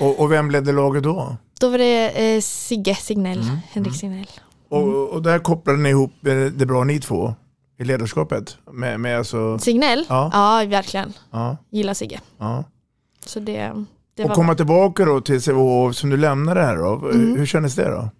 [0.00, 1.36] Och, och vem ledde laget då?
[1.60, 4.26] Då var det eh, Sigge Signell, Mm, Henrik Signell.
[4.68, 7.34] Och, och där kopplade ni ihop det bra ni två
[7.78, 8.56] i ledarskapet?
[8.72, 10.06] Med, med alltså, Signell?
[10.08, 10.30] Ja.
[10.32, 11.12] Ja, verkligen.
[11.30, 12.20] ja, Gillar Sigge.
[12.38, 12.64] ja.
[13.26, 13.84] Så det
[14.22, 17.08] Och var komma tillbaka då till Sävehof som du lämnade här då.
[17.08, 17.36] Mm.
[17.36, 18.10] Hur kändes det då?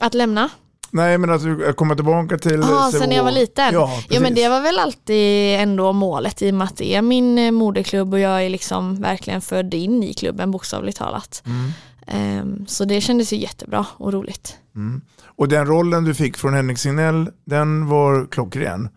[0.00, 0.48] Att lämna?
[0.90, 2.92] Nej men att komma tillbaka till Ja, Sävehof.
[2.92, 3.74] sen när jag var liten.
[3.74, 7.02] Ja, Ja men det var väl alltid ändå målet i och med att det är
[7.02, 11.42] min eh, moderklubb och jag är liksom verkligen född in i klubben bokstavligt talat.
[11.46, 11.70] Mm.
[12.06, 14.56] Ehm, så det kändes ju jättebra och roligt.
[14.76, 15.00] Mm.
[15.24, 18.88] Och den rollen du fick från Henrik Signell, den var klockren.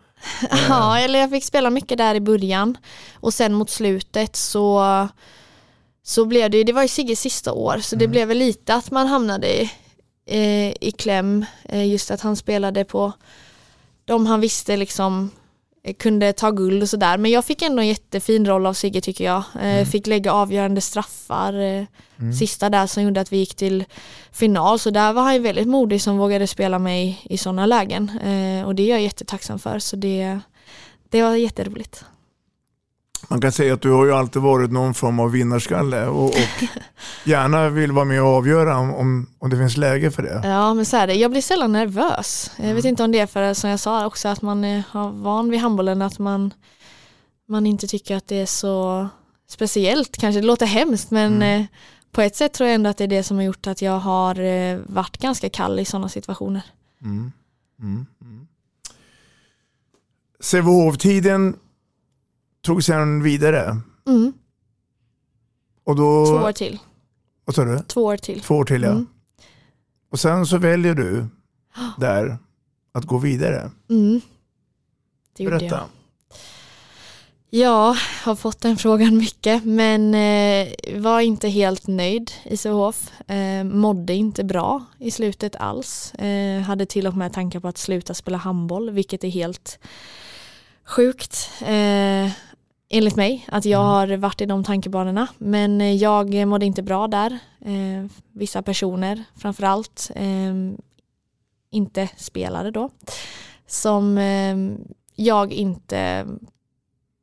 [0.70, 2.78] Ja, eller jag fick spela mycket där i början
[3.16, 5.08] och sen mot slutet så
[6.08, 8.92] så blev det, det var ju Sigges sista år så det blev väl lite att
[8.92, 9.72] man hamnade i,
[10.26, 13.14] eh, i kläm eh, just att han spelade på
[14.06, 15.32] de han visste liksom
[15.84, 17.18] eh, kunde ta guld och sådär.
[17.18, 19.44] Men jag fick ändå en jättefin roll av Sigge tycker jag.
[19.62, 21.86] Eh, Fick lägga avgörande straffar eh,
[22.40, 23.86] sista där som gjorde att vi gick till
[24.32, 24.80] final.
[24.80, 28.12] Så där var han ju väldigt modig som vågade spela mig i sådana lägen.
[28.66, 30.40] Och det är jag jättetacksam för så det,
[31.10, 32.06] det var jätteroligt.
[33.30, 36.64] Man kan säga att du har ju alltid varit någon form av vinnarskalle och, och
[37.24, 40.42] gärna vill vara med och avgöra om, om, det finns läge för det.
[40.44, 42.52] Ja men så är det, jag blir sällan nervös.
[42.58, 44.84] Jag vet inte om det är för som jag sa också att man är
[45.22, 46.54] van vid handbollen att man,
[47.48, 49.08] man inte tycker att det är så
[49.50, 50.42] speciellt kanske.
[50.42, 51.66] Det låter hemskt men eh,
[52.12, 54.00] på ett sätt tror jag ändå att det är det som har gjort att jag
[54.00, 56.62] har eh, varit ganska kall i sådana situationer.
[57.02, 57.32] Mm.
[57.80, 58.06] Mm.
[58.22, 58.48] Mm.
[60.40, 61.56] Sävehof-tiden
[62.68, 63.78] tog sen vidare.
[64.08, 64.34] Mm,
[65.84, 66.80] Och då, två år till.
[67.46, 67.80] vad sa du?
[67.88, 68.42] Två år till.
[68.42, 68.90] Två år till ja.
[68.92, 69.08] Mm.
[70.12, 71.26] Och sen så väljer du
[72.00, 72.38] där
[72.94, 73.72] att gå vidare.
[73.90, 74.22] Mm.
[75.38, 75.76] Det gjorde Berätta.
[75.76, 75.86] jag.
[77.50, 80.68] Ja, har fått den frågan mycket men eh,
[81.02, 83.12] var inte helt nöjd i Sävehof.
[83.30, 86.14] Eh, mådde inte bra i slutet alls.
[86.14, 89.80] Eh, hade till och med tankar på att sluta spela handboll vilket är helt
[90.86, 92.32] sjukt eh,
[92.90, 95.28] enligt mig att jag har varit i de tankebanorna.
[95.38, 97.40] Men eh, jag mådde inte bra där.
[97.62, 100.54] Eh, vissa personer framförallt eh,
[101.70, 102.90] inte spelare då
[103.68, 104.58] som eh,
[105.16, 106.28] jag inte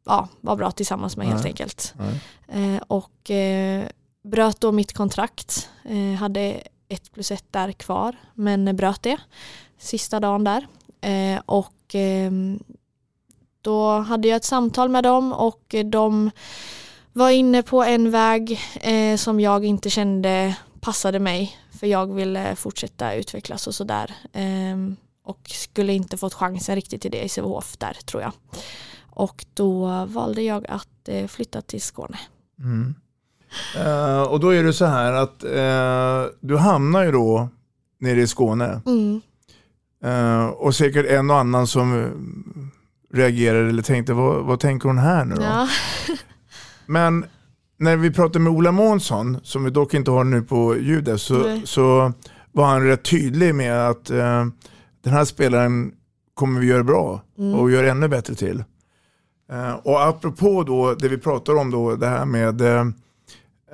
[0.06, 1.50] ja, var bra tillsammans med helt Nej.
[1.50, 1.94] enkelt.
[1.96, 2.74] Nej.
[2.74, 3.84] Eh, och eh,
[4.22, 5.70] bröt då mitt kontrakt.
[5.84, 9.16] Eh, hade ett plus ett där kvar men bröt det
[9.78, 10.66] sista dagen där.
[11.46, 12.60] Och ehm,
[13.64, 16.30] då hade jag ett samtal med dem och de
[17.12, 22.56] var inne på en väg eh, som jag inte kände passade mig för jag ville
[22.56, 24.14] fortsätta utvecklas och sådär.
[24.32, 28.32] Ehm, och skulle inte fått chansen riktigt till det i Sävehof där tror jag.
[29.10, 32.18] Och då valde jag att eh, flytta till Skåne.
[32.58, 32.94] Mm.
[33.76, 37.48] Eh, och då är det så här att eh, du hamnar ju då
[37.98, 38.82] nere i Skåne.
[38.86, 39.20] Mm.
[40.04, 42.10] Eh, och säkert en och annan som eh,
[43.14, 45.42] reagerade eller tänkte vad, vad tänker hon här nu då?
[45.42, 45.68] Ja.
[46.86, 47.24] Men
[47.78, 51.34] när vi pratade med Ola Månsson, som vi dock inte har nu på ljudet, så,
[51.38, 51.62] Nej.
[51.64, 52.12] så
[52.52, 54.44] var han rätt tydlig med att eh,
[55.04, 55.92] den här spelaren
[56.34, 57.54] kommer vi göra bra Mm.
[57.54, 58.64] och göra ännu bättre till.
[59.52, 62.86] Eh, och apropå då det vi pratar om då, det här med eh,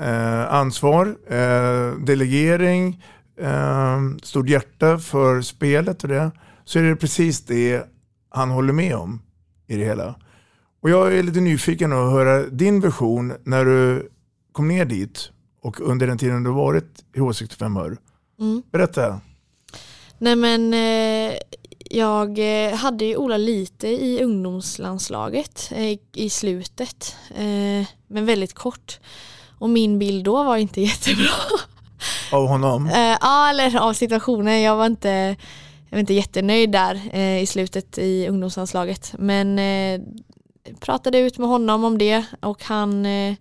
[0.01, 3.05] eh, ansvar, eh, delegering,
[3.41, 6.31] eh, stort hjärta för spelet och det,
[6.65, 7.83] så är det precis det
[8.31, 9.23] han håller med om
[9.71, 10.15] i det hela.
[10.83, 14.11] Och jag är lite nyfiken att höra din version när du
[14.53, 15.31] kom ner dit
[15.63, 17.97] och under den tiden du varit i H65 Hör.
[18.41, 18.63] Mm.
[18.73, 19.21] Berätta.
[20.19, 21.35] Nej men eh,
[21.91, 27.17] jag eh, hade ju Ola lite i ungdomslandslaget eh, i slutet.
[27.35, 29.01] Eh, men väldigt kort.
[29.59, 31.31] Och min bild då var inte jättebra.
[32.33, 32.91] Av honom?
[33.21, 34.61] Ja, eller av situationen.
[34.61, 35.37] Jag var inte,
[35.91, 39.15] jag var inte jättenöjd där eh, i slutet i ungdomslandslaget.
[39.19, 40.01] Men eh,
[40.81, 43.35] pratade ut med honom om det och han eh,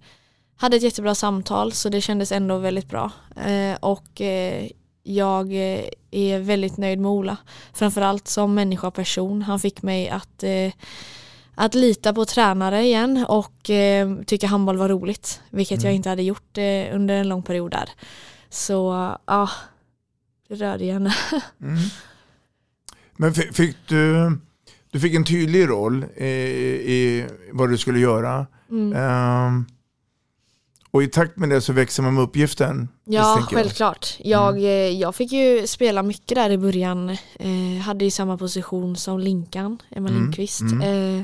[0.55, 3.11] hade ett jättebra samtal så det kändes ändå väldigt bra.
[3.45, 4.69] Eh, och eh,
[5.03, 7.37] jag eh, är väldigt nöjd med Ola.
[7.73, 9.41] Framförallt som människa och person.
[9.41, 10.43] Han fick mig att
[11.61, 15.41] att lita på tränare igen och eh, tycka handboll var roligt.
[15.49, 17.89] Vilket jag inte hade gjort eh, under en lång period där.
[18.49, 19.49] Så ja,
[20.47, 21.13] det rörde gärna.
[21.61, 21.79] Mm.
[23.21, 24.31] Men fi- fick du,
[24.91, 28.47] du fick en tydlig roll i, i vad du skulle göra.
[28.71, 28.93] Mm.
[28.95, 29.65] Ehm,
[30.91, 32.87] och i takt med det så växer man med uppgiften.
[33.05, 34.15] Ja, självklart.
[34.19, 37.09] Jag, eh, jag fick ju spela mycket där i början.
[37.39, 40.61] Eh, hade ju samma position som Linkan, Emma Mm, Lindqvist.
[40.61, 41.17] mm.
[41.19, 41.23] Eh,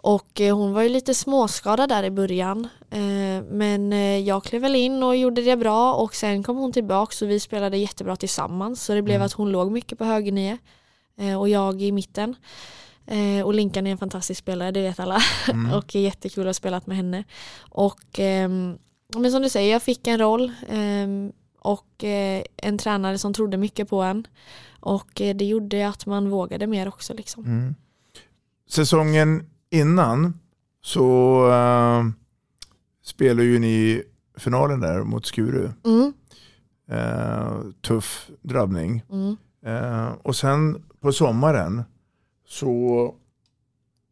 [0.00, 2.68] och eh, hon var ju lite småskadad där i början.
[2.90, 3.92] Eh, men
[4.24, 7.40] jag klev väl in och gjorde det bra och sen kom hon tillbaka och vi
[7.40, 8.84] spelade jättebra tillsammans.
[8.84, 9.26] Så det blev Mm.
[9.26, 10.58] att hon låg mycket på högernio eh,
[11.38, 12.36] och jag i mitten.
[13.06, 15.18] Eh, och Linkan är en fantastisk spelare, det vet alla.
[15.48, 15.72] Mm.
[15.78, 17.24] och är jättekul att ha spelat med henne.
[17.70, 18.78] Och ehm,
[19.16, 23.56] men som du säger, jag fick en roll ehm, och eh, en tränare som trodde
[23.56, 24.26] mycket på en.
[24.80, 27.14] Och eh, det gjorde att man vågade mer också.
[27.14, 27.44] Liksom.
[27.44, 27.74] Mm.
[28.70, 30.40] Säsongen innan
[30.82, 32.10] så uh,
[33.04, 34.02] spelade ju ni
[34.38, 35.70] finalen där mot Skuru.
[35.84, 36.12] Mm,
[36.88, 39.02] Eh, tuff drabbning.
[39.10, 41.82] mm, Eh, och sen på sommaren
[42.48, 43.14] så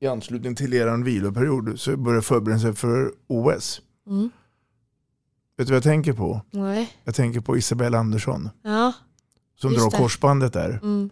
[0.01, 3.81] i anslutning till er viloperiod så började förbereda sig för OS.
[4.07, 4.31] mm.
[5.57, 6.41] Vet du vad jag tänker på?
[6.51, 6.97] Nej.
[7.05, 8.93] Jag tänker på Isabella Andersson Ja.
[9.61, 9.97] som Just drar det.
[9.97, 10.71] korsbandet där.
[10.83, 11.11] Mm.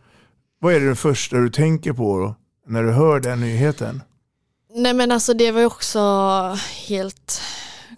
[0.58, 2.34] Vad är det första du tänker på
[2.66, 4.02] när du hör den nyheten?
[4.74, 6.00] Nej men alltså det var ju också
[6.88, 7.40] helt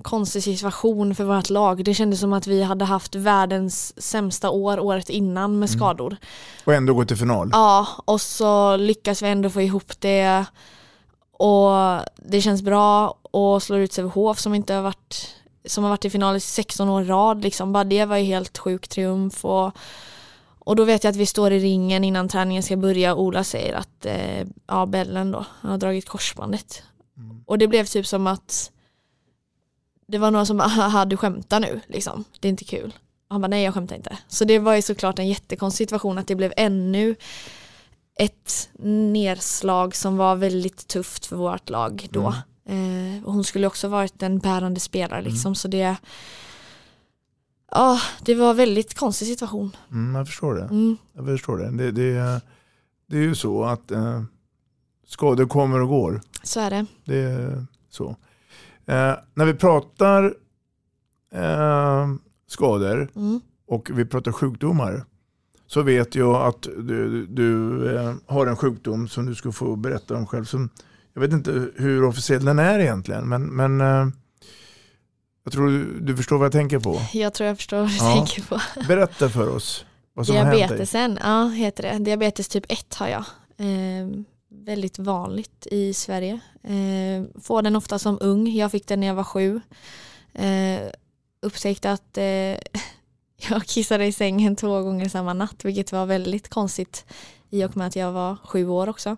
[0.03, 1.85] konstig situation för vårt lag.
[1.85, 6.17] Det kändes som att vi hade haft världens sämsta år året innan med skador.
[6.65, 7.49] Och ändå gå till final.
[7.53, 10.45] Ja, och så lyckas vi ändå få ihop det.
[11.33, 16.05] Och det känns bra och slår ut Sävehof som inte har varit som har varit
[16.05, 17.43] i final i 16 år rad.
[17.43, 17.73] Liksom.
[17.73, 19.45] Bara det var ju helt sjuk triumf.
[19.45, 19.77] Och,
[20.59, 23.45] och då vet jag att vi står i ringen innan träningen ska börja och Ola
[23.45, 26.83] säger att eh, ja, Bellen då har dragit korsbandet.
[27.47, 28.71] Och det blev typ som att
[30.13, 32.25] det var några som bara, haha du skämtar nu liksom.
[32.41, 32.95] Det är inte kul.
[33.29, 34.19] Och han bara nej jag skämtar inte.
[34.29, 37.15] Så det var ju såklart en jättekonstig situation att det blev ännu
[38.19, 38.71] ett
[39.13, 42.35] nedslag som var väldigt tufft för vårt lag då.
[42.69, 45.97] Eh, och hon skulle också varit en bärande spelare liksom så det
[47.75, 49.77] Ja, det var en väldigt konstig situation.
[49.91, 50.63] Mm, jag förstår det.
[50.63, 50.97] Mm.
[51.13, 51.71] Jag förstår det.
[51.71, 52.41] Det, det,
[53.07, 54.23] det är ju så att eh,
[55.07, 56.21] skador kommer och går.
[56.43, 56.87] Så är det.
[57.05, 58.17] Det är så.
[58.87, 60.35] Eh, när vi pratar
[61.35, 62.09] eh,
[62.49, 63.41] skador Mm.
[63.67, 65.05] och vi pratar sjukdomar
[65.67, 70.15] så vet jag att du, du eh, har en sjukdom som du ska få berätta
[70.17, 70.45] om själv.
[70.45, 70.69] Som,
[71.15, 74.07] jag vet inte hur officiell den är egentligen men, men eh,
[75.45, 77.01] jag tror du, du förstår vad jag tänker på.
[77.13, 78.15] Jag tror jag förstår vad du Ja.
[78.15, 78.61] tänker på.
[78.89, 80.69] Berätta för oss vad som har hänt dig.
[80.69, 82.05] Diabetesen, ja heter det.
[82.05, 83.25] Diabetes typ 1 har jag.
[83.57, 84.09] Eh,
[84.53, 86.41] väldigt vanligt i Sverige.
[86.63, 88.49] Eh, får den ofta som ung.
[88.49, 89.61] Jag fick den när jag var sju.
[90.33, 90.81] Eh,
[91.41, 92.25] upptäckte att eh,
[93.51, 97.05] jag kissade i sängen två gånger samma natt vilket var väldigt konstigt
[97.51, 99.17] i och med att jag var sju år också.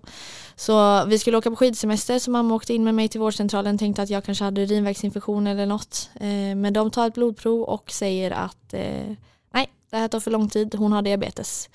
[0.57, 4.03] Så vi skulle åka på skidsemester så mamma åkte in med mig till vårdcentralen tänkte
[4.03, 6.11] att jag kanske hade urinvägsinfektion eller något.
[6.15, 9.13] Eh, men de tar ett blodprov och säger att eh,
[9.55, 11.69] nej, det här tar för lång tid, hon har diabetes.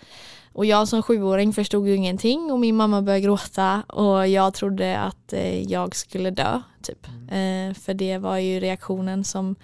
[0.54, 5.00] Och jag som sjuåring förstod ju ingenting och min mamma började gråta och jag trodde
[5.00, 6.62] att eh, jag skulle dö.
[6.82, 7.08] Typ.
[7.08, 9.56] Eh, för det var ju reaktionen som,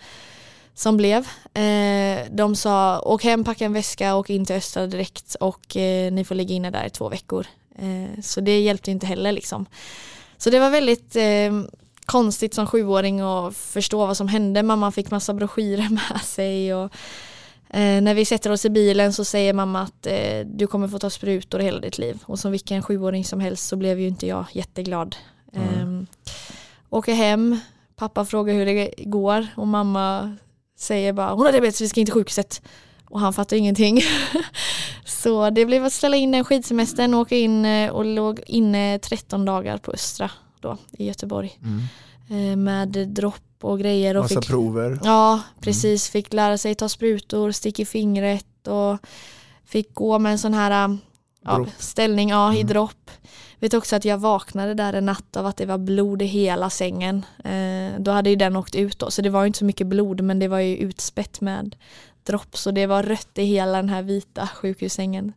[0.74, 1.28] som blev.
[1.54, 5.76] Eh, de sa åk hem, packa en väska, åk in till Östra direkt och
[6.12, 7.48] ni får ligga inne där i två veckor.
[8.22, 9.66] Så det hjälpte inte heller liksom.
[10.38, 11.16] Så det var väldigt
[12.06, 14.64] konstigt som sjuåring att förstå vad som hände.
[14.64, 16.92] Mamma fick massa broschyrer med sig och
[17.76, 21.00] Eh, när vi sätter oss i bilen så säger mamma att eh, du kommer få
[21.00, 22.24] ta sprutor hela ditt liv.
[22.26, 25.16] Och som vilken sjuåring som helst så blev ju inte jag jätteglad.
[25.54, 25.88] Eh,
[26.90, 27.60] åker hem,
[27.96, 30.38] pappa frågar hur det går och mamma
[30.78, 32.62] säger bara hon har diabetes, vi ska in till sjukhuset.
[33.10, 34.02] Och han fattar ingenting.
[35.06, 39.00] så det blev att ställa in den skidsemestern och åka in eh, och låg inne
[39.00, 41.60] 13 dagar på Östra då i Göteborg.
[42.30, 44.18] Eh, med dropp och grejer.
[44.18, 45.00] Och Massa fick, prover.
[45.04, 46.10] Ja, precis.
[46.10, 48.98] Fick lära sig ta sprutor, stick i fingret och
[49.66, 50.98] fick gå med en sån här
[51.46, 52.68] ja, ställning ja, i Mm.
[52.68, 53.12] dropp.
[53.60, 56.70] Vet också att jag vaknade där en natt av att det var blod i hela
[56.70, 57.26] sängen.
[57.44, 60.22] Eh, då hade ju den åkt ut då, så det var inte så mycket blod
[60.22, 61.76] men det var ju utspätt med
[62.24, 65.34] dropp så det var rött i hela den här vita sjukhussängen.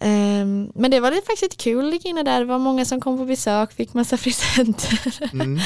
[0.00, 3.00] Ehm, men det var lite, faktiskt kul att ligga inne där, det var många som
[3.00, 5.30] kom på besök, fick massa presenter.
[5.32, 5.58] Mm.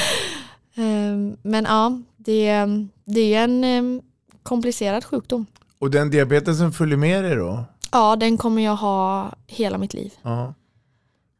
[0.75, 2.67] Ehm, men ja, det,
[3.05, 4.01] det är en em,
[4.43, 5.45] komplicerad sjukdom.
[5.79, 7.65] Och den diabetesen följer med dig då?
[7.91, 10.13] Ja, den kommer jag ha hela mitt liv.
[10.21, 10.53] Ja.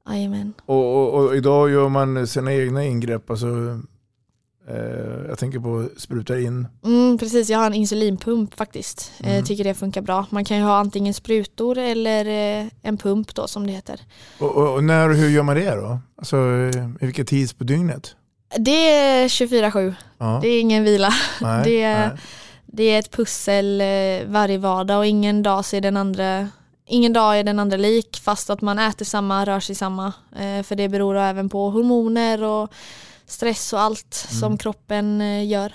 [0.10, 0.54] Jajamän.
[0.66, 3.48] Och, och, och idag gör man sina egna ingrepp, alltså,
[4.68, 6.68] eh, jag tänker på spruta in.
[6.86, 9.12] Mm, precis, jag har en insulinpump faktiskt.
[9.20, 9.38] Mm.
[9.38, 10.26] Eh, tycker det funkar bra.
[10.30, 14.02] Man kan ju ha antingen sprutor eller eh, en pump då som det heter.
[14.40, 16.00] Och, och, när och hur gör man det då?
[16.16, 18.16] Alltså eh, i vilka tids på dygnet?
[18.58, 20.40] Det är 24-7, Ja.
[20.42, 21.14] det är ingen vila.
[21.42, 22.18] Nej, det, är, nej.
[22.66, 26.48] det är ett pussel eh, varje vardag och ingen dag ser den andra
[26.86, 30.14] Ingen dag är den andra lik fast att man äter samma, rör sig samma.
[30.36, 32.74] Eh, för det beror även på hormoner och
[33.28, 35.74] stress och allt som kroppen eh, gör.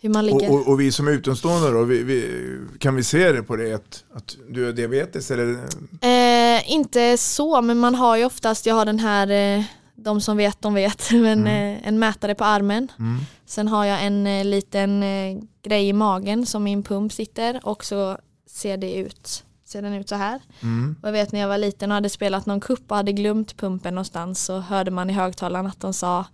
[0.00, 0.50] Hur man ligger.
[0.50, 3.56] Och, och, och vi som är utomstående då, vi, vi, kan vi se det på
[3.56, 5.30] det att, att du har diabetes?
[5.30, 5.58] Eller?
[6.00, 10.62] Eh, inte så, men man har ju oftast, jag har den här, de som vet,
[10.62, 12.92] de vet, men eh, en mätare på armen.
[12.98, 13.20] Mm.
[13.46, 17.84] Sen har jag en eh, liten eh, grej i magen som min pump sitter och
[17.84, 20.40] så ser det ut, ser den ut så här.
[20.62, 20.96] Mm.
[21.02, 23.56] Och jag vet när jag var liten och hade spelat någon kupp och hade glömt
[23.56, 26.26] pumpen någonstans så hörde man i högtalaren att de sa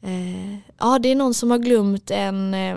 [0.00, 2.76] eh, Ja det är någon som har glömt en eh,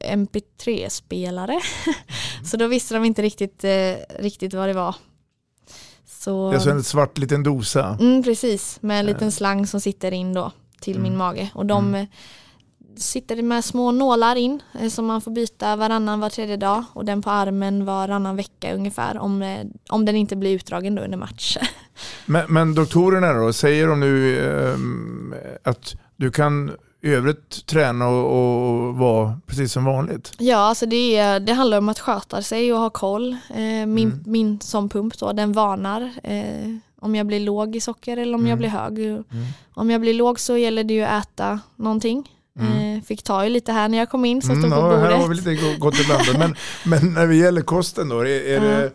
[0.00, 1.60] mp3-spelare.
[2.44, 4.96] så då visste de inte riktigt, eh, riktigt vad det var.
[6.26, 7.96] Så, Det är alltså en svart liten dosa.
[8.00, 11.50] mm, precis, med en liten slang som sitter in då till min mage.
[11.54, 12.06] Och de eh,
[12.96, 17.04] sitter med små nålar in eh, som man får byta varannan var tredje dag och
[17.04, 21.18] den på armen varannan vecka ungefär om, eh, om den inte blir utdragen då under
[21.18, 21.56] match.
[22.26, 26.70] Men, men doktorerna då, säger de nu ehm, att du kan
[27.02, 28.32] övrigt träna och,
[28.88, 30.32] och vara precis som vanligt?
[30.38, 33.32] Ja, alltså det, är, det handlar om att sköta sig och ha koll.
[33.50, 33.56] Eh,
[33.86, 34.22] min, Mm.
[34.26, 38.40] min som pump då, den varnar eh, om jag blir låg i socker eller om
[38.40, 38.48] Mm.
[38.50, 39.24] jag blir hög.
[39.74, 42.30] Om jag blir låg så gäller det ju att äta någonting.
[42.58, 44.96] Eh, fick ta ju lite här när jag kom in som Mm, stod på ja,
[44.96, 45.44] här har vi bordet.
[45.46, 46.22] lite go- gott ibland.
[46.38, 48.90] Men, men när det gäller kosten då, är, är det,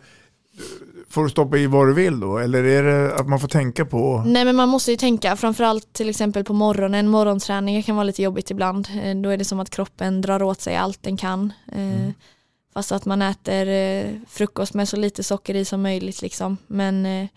[1.11, 2.37] får du stoppa i vad du vill då?
[2.37, 4.23] Eller är det att man får tänka på?
[4.27, 8.21] Nej men man måste ju tänka, framförallt till exempel på morgonen, morgonträning kan vara lite
[8.23, 8.87] jobbigt ibland.
[9.03, 11.53] Eh, Då är det som att kroppen drar åt sig allt den kan.
[11.71, 12.09] Eh,
[12.73, 16.57] Fast att man äter eh, frukost med så lite socker i som möjligt liksom.
[16.67, 17.27] Men eh,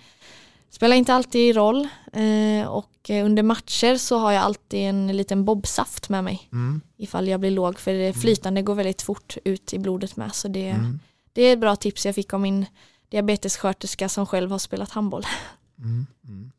[0.70, 1.88] spelar inte alltid roll.
[2.12, 6.48] Eh, och under matcher så har jag alltid en liten bobsaft med mig.
[6.52, 6.80] Mm.
[6.96, 10.34] Ifall jag blir låg, för det flytande går väldigt fort ut i blodet med.
[10.34, 11.00] Så det, Mm.
[11.32, 12.66] det är ett bra tips jag fick av min
[13.14, 15.22] diabetessköterska som själv har spelat handboll.
[15.78, 16.06] Mm.
[16.28, 16.50] Mm.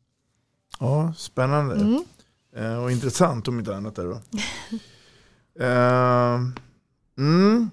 [0.80, 1.74] Ja, spännande.
[1.74, 2.04] Mm.
[2.56, 3.96] Eh, och intressant om inte annat.
[3.96, 4.20] Där då.
[5.60, 6.40] Eh,
[7.18, 7.70] mm.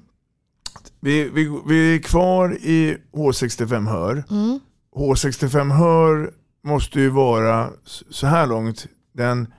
[1.00, 4.24] vi, vi, vi är kvar i H65 Hör.
[4.30, 4.60] Mm.
[4.96, 7.70] H65 Hör måste ju vara
[8.10, 9.54] så här långt den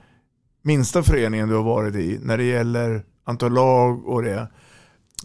[0.61, 4.47] minsta föreningen du har varit i när det gäller antal lag och det.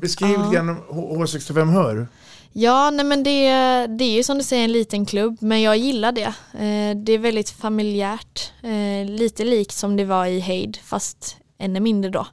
[0.01, 2.09] Beskriv lite grann om H- H65 Hör.
[2.53, 3.51] Ja, nej men det,
[3.87, 6.35] det är ju som du säger en liten klubb, men jag gillar det.
[6.53, 11.81] Eh, det är väldigt familjärt, eh, lite likt som det var i Heid, fast ännu
[11.81, 12.27] mindre då.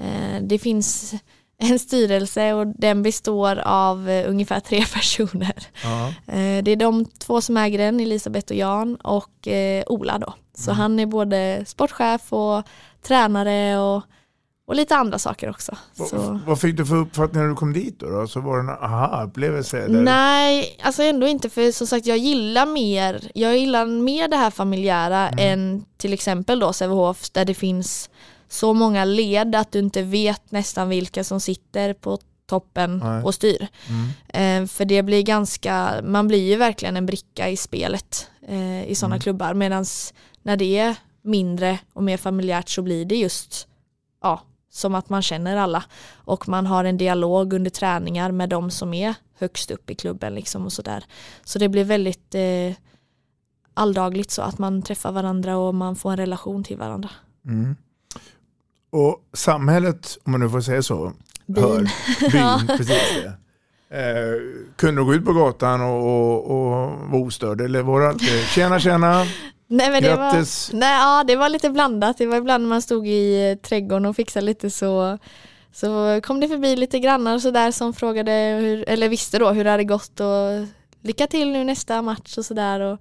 [0.00, 1.14] Eh, det finns
[1.58, 5.66] en styrelse och den består av ungefär tre personer.
[5.82, 6.12] Ja.
[6.62, 9.48] Det är de två som äger den, Elisabeth och Jan och
[9.86, 10.34] Ola då.
[10.54, 12.62] Så han är både sportchef och
[13.02, 14.02] tränare och,
[14.66, 15.76] och lite andra saker också.
[15.94, 16.16] Så.
[16.16, 18.10] Vad, vad fick du för uppfattning när du kom dit då?
[18.10, 18.26] då?
[18.26, 19.86] Så var det en aha-upplevelse?
[19.88, 24.50] Nej, alltså ändå inte för som sagt jag gillar mer, jag gillar mer det här
[24.50, 28.10] familjära än till exempel då Sävehof där det finns
[28.48, 33.22] så många led att du inte vet nästan vilka som sitter på toppen Nej.
[33.22, 33.68] och styr.
[33.88, 34.64] Mm.
[34.64, 38.94] Eh, för det blir ganska, man blir ju verkligen en bricka i spelet eh, i
[38.94, 39.84] sådana klubbar medan
[40.42, 43.68] när det är mindre och mer familjärt så blir det just
[44.22, 44.42] ja,
[44.76, 48.94] som att man känner alla och man har en dialog under träningar med de som
[48.94, 51.04] är högst upp i klubben liksom och sådär.
[51.44, 52.76] Så det blir väldigt eh,
[53.74, 57.10] alldagligt så att man träffar varandra och man får en relation till varandra.
[57.46, 57.76] Mm.
[58.90, 61.12] Och samhället, om man nu får säga så,
[61.46, 61.64] Byn.
[61.64, 61.80] hör,
[62.30, 63.36] byn, precis det.
[63.88, 64.40] Eh,
[64.76, 68.44] kunde du gå ut på gatan och, och, och vara ostörd eller var det alltid
[68.46, 69.24] tjena tjena,
[69.68, 70.70] Nej, men det grattis?
[70.72, 72.18] var, nej, ja, det var lite blandat.
[72.18, 75.18] Det var ibland när man stod i eh, trädgården och fixade lite så,
[75.72, 79.64] Så kom det förbi lite grannar och sådär som frågade, hur, eller visste då hur
[79.64, 80.66] det hade gått och
[81.02, 82.98] lycka till nu nästa match och sådär.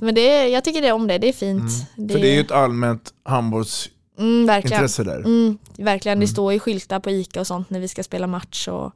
[0.00, 1.60] Men det, jag tycker det om det, det är fint.
[1.60, 2.08] Mm.
[2.08, 4.86] Det, För det är ju ett allmänt handbollsintresse mm, verkligen.
[4.96, 5.18] där.
[5.18, 6.32] Mm, verkligen, det Mm.
[6.32, 8.92] står ju skyltar på ICA och sånt när vi ska spela match och,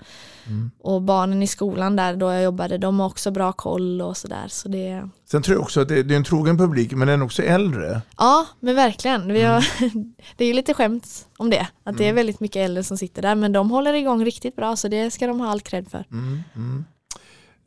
[0.47, 0.71] Mm.
[0.81, 4.45] och barnen i skolan där då jag jobbade, de har också bra koll och sådär.
[4.49, 7.21] Så det, Sen tror jag också att det, det är en trogen publik, men den
[7.21, 8.03] är också äldre.
[8.19, 9.33] ja, men verkligen.
[9.33, 10.15] Vi har, Mm.
[10.37, 13.23] det är ju lite skämt om det, att det är väldigt mycket äldre som sitter
[13.23, 16.05] där, men de håller igång riktigt bra så det ska de ha all cred för.
[16.11, 16.85] Mm, mm.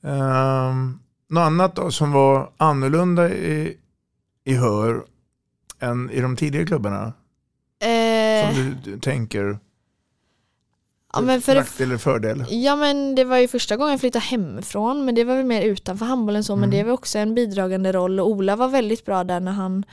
[0.02, 1.00] Um,
[1.30, 3.78] något annat då som var annorlunda i,
[4.46, 5.04] i Hör
[5.80, 7.14] än i de tidigare klubbarna?
[7.80, 9.60] Eh, Som du, tänker
[11.14, 12.46] ja, men för nackdel eller fördel?
[12.50, 15.62] Ja men det var ju första gången jag flyttade hemifrån men det var väl mer
[15.62, 16.78] utanför handbollen så men Mm.
[16.78, 19.84] det var också en bidragande roll och Ola var väldigt bra där när han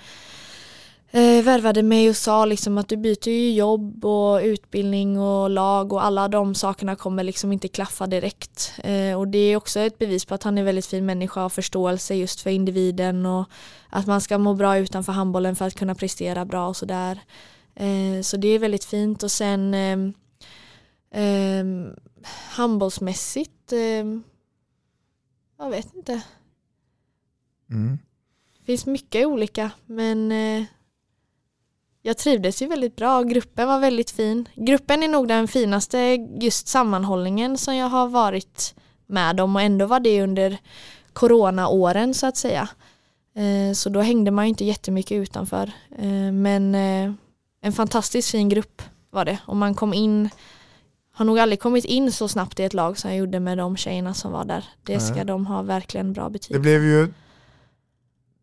[1.10, 5.92] eh, värvade mig och sa liksom att du byter ju jobb och utbildning och lag
[5.92, 8.72] och alla de sakerna kommer liksom inte klaffa direkt.
[8.84, 11.52] Eh, och det är också ett bevis på att han är väldigt fin människa och
[11.52, 13.44] förståelse just för individen och
[13.90, 17.20] att man ska må bra utanför handbollen för att kunna prestera bra och sådär.
[17.74, 19.74] Eh, så det är väldigt fint och sen
[21.10, 21.94] ehm,
[22.50, 24.22] handbollsmässigt, ehm,
[25.58, 26.22] jag vet inte.
[27.70, 27.98] Mm.
[28.58, 30.64] Det finns mycket olika men eh,
[32.02, 33.22] jag trivdes ju väldigt bra.
[33.22, 34.48] Gruppen var väldigt fin.
[34.54, 35.98] Gruppen är nog den finaste
[36.40, 38.74] just sammanhållningen som jag har varit
[39.06, 40.58] med om och ändå var det under
[41.12, 42.68] coronaåren så att säga.
[43.34, 45.72] Eh, så då hängde man ju inte jättemycket utanför.
[45.98, 47.12] Eh, men eh,
[47.62, 50.30] en fantastiskt fin grupp var det och man kom in
[51.14, 53.76] har nog aldrig kommit in så snabbt i ett lag som jag gjorde med de
[53.76, 54.64] tjejerna som var där.
[54.82, 55.24] Det ska Nej.
[55.24, 56.56] de ha verkligen bra betyg.
[56.56, 57.08] Det blev ju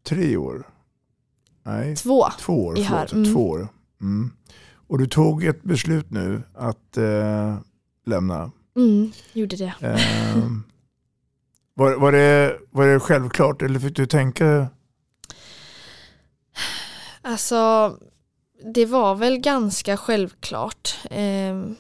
[0.03, 0.67] tre år.
[1.63, 2.26] Nej, Två.
[2.39, 2.76] två år.
[2.76, 3.11] Förlåt.
[3.11, 3.34] Mm.
[3.34, 3.67] två år.
[4.01, 4.32] Mm.
[4.88, 7.57] Och du tog ett beslut nu att eh,
[8.05, 8.51] lämna.
[8.76, 9.74] Mm, gjorde det.
[9.82, 10.63] Ehm,
[11.74, 14.67] var, var, det, var det självklart eller fick du tänka?
[17.22, 17.57] Alltså,
[18.64, 20.97] det var väl ganska självklart.
[21.12, 21.76] Ehm,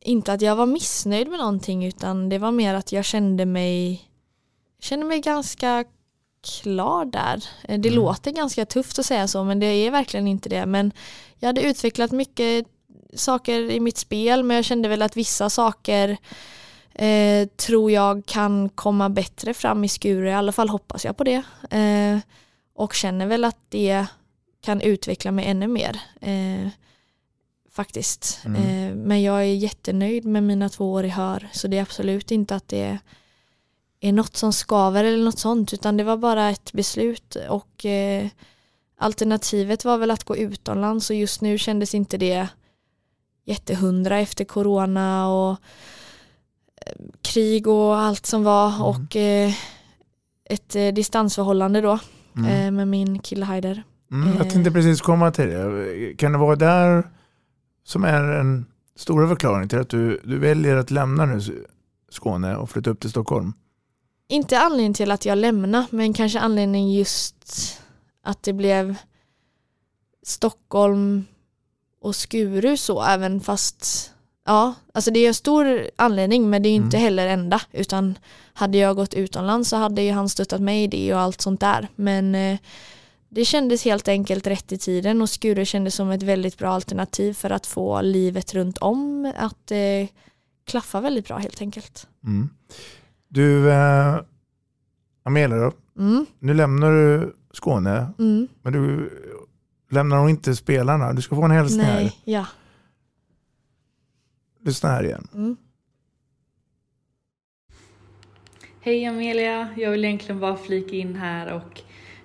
[0.00, 4.08] inte att jag var missnöjd med någonting utan det var mer att jag kände mig,
[4.80, 5.84] kände mig ganska
[6.62, 7.44] klar där.
[7.62, 7.94] Eh, Det Mm.
[7.94, 10.66] låter ganska tufft att säga så men det är verkligen inte det.
[10.66, 10.92] Men
[11.38, 12.66] jag hade utvecklat mycket
[13.14, 16.16] saker i mitt spel men jag kände väl att vissa saker
[16.94, 20.30] eh, tror jag kan komma bättre fram i Skure.
[20.30, 21.42] I alla fall hoppas jag på det.
[21.70, 22.18] Eh,
[22.74, 24.06] och känner väl att det
[24.64, 26.00] kan utveckla mig ännu mer.
[26.20, 26.68] Eh,
[27.70, 28.40] faktiskt.
[28.44, 28.62] Mm.
[28.62, 31.48] Eh, men jag är jättenöjd med mina två år i hör.
[31.52, 32.98] Så det är absolut inte att det
[34.00, 35.72] är något som skaver eller något sånt.
[35.72, 37.36] Utan det var bara ett beslut.
[37.48, 38.28] Och eh,
[38.98, 41.10] alternativet var väl att gå utomlands.
[41.10, 42.48] Och just nu kändes inte det
[43.44, 45.56] jättehundra efter corona och
[46.86, 46.92] eh,
[47.22, 48.84] krig och allt som var.
[48.84, 49.52] Och eh,
[50.44, 51.98] ett eh, distansförhållande då.
[52.36, 52.74] Mm.
[52.74, 53.82] Med min kille Haider.
[54.12, 56.14] Mm, jag Eh, tänkte precis komma till det.
[56.18, 57.10] Kan det vara där
[57.84, 61.40] som är en stora förklaring till att du, du väljer att lämna nu
[62.10, 63.52] Skåne och flytta upp till Stockholm?
[64.28, 67.36] Inte anledningen till att jag lämnade men kanske anledningen just
[68.22, 68.96] att det blev
[70.22, 71.24] Stockholm
[72.00, 74.10] och Skuru så även fast
[74.46, 78.18] ja, alltså det är en stor anledning men det är inte heller enda utan
[78.52, 81.60] hade jag gått utomlands så hade ju han stöttat mig i det och allt sånt
[81.60, 82.58] där men eh,
[83.34, 87.32] det kändes helt enkelt rätt i tiden och Skuru kändes som ett väldigt bra alternativ
[87.32, 90.08] för att få livet runt om att eh,
[90.66, 92.08] klaffa väldigt bra helt enkelt.
[92.24, 92.48] Mm.
[93.28, 94.16] Du, eh,
[95.22, 95.72] Amelia då?
[95.98, 96.26] Mm.
[96.38, 98.48] Nu lämnar du Skåne, Mm.
[98.62, 99.10] men du
[99.90, 101.12] lämnar nog inte spelarna.
[101.12, 101.94] Du ska få en hälsning här.
[102.00, 102.46] Nej, ja.
[104.64, 105.28] Lyssna här igen.
[105.34, 105.56] Mm.
[108.80, 111.82] Hej Amelia, jag vill egentligen bara flika in här och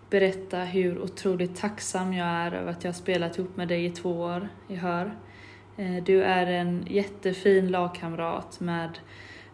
[0.10, 3.90] berätta hur otroligt tacksam jag är över att jag har spelat ihop med dig i
[3.90, 5.16] två år i Hör.
[5.78, 9.00] Eh, du är en jättefin lagkamrat med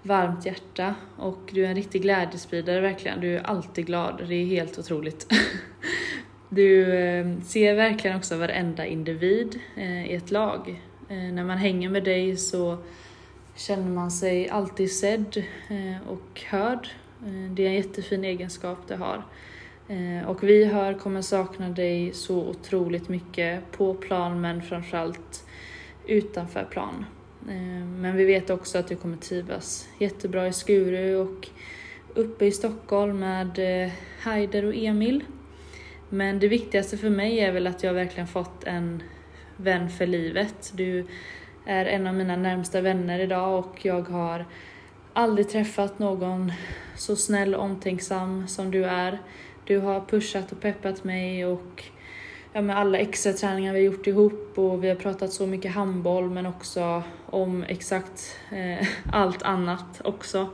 [0.02, 3.22] varmt hjärta och du är en riktig glädjespridare verkligen.
[3.22, 5.28] Du är alltid glad, det är helt otroligt.
[6.50, 10.82] Du eh, ser verkligen också varenda individ eh, i ett lag.
[11.08, 12.78] När man hänger med dig så
[13.56, 15.44] känner man sig alltid sedd
[16.08, 16.88] och hörd.
[17.50, 19.24] Det är en jättefin egenskap du har.
[19.88, 25.48] Eh, och vi hör kommer sakna dig så otroligt mycket på plan men framförallt
[26.08, 27.06] utanför plan.
[27.50, 31.50] Eh, men vi vet också att du kommer trivas jättebra i Skuru och
[32.14, 33.92] uppe i Stockholm med eh,
[34.24, 35.24] Heider och Emil.
[36.10, 39.04] Men det viktigaste för mig är väl att jag verkligen fått en
[39.58, 40.72] vän för livet.
[40.76, 41.06] Du
[41.66, 44.46] är en av mina närmsta vänner idag och jag har
[45.14, 46.52] aldrig träffat någon
[46.96, 49.20] så snäll och omtänksam som du är.
[49.68, 51.84] Du har pushat och peppat mig och
[52.54, 55.72] ja, med alla extra träningar vi har gjort ihop och vi har pratat så mycket
[55.72, 60.50] handboll men också om exakt eh, allt annat också.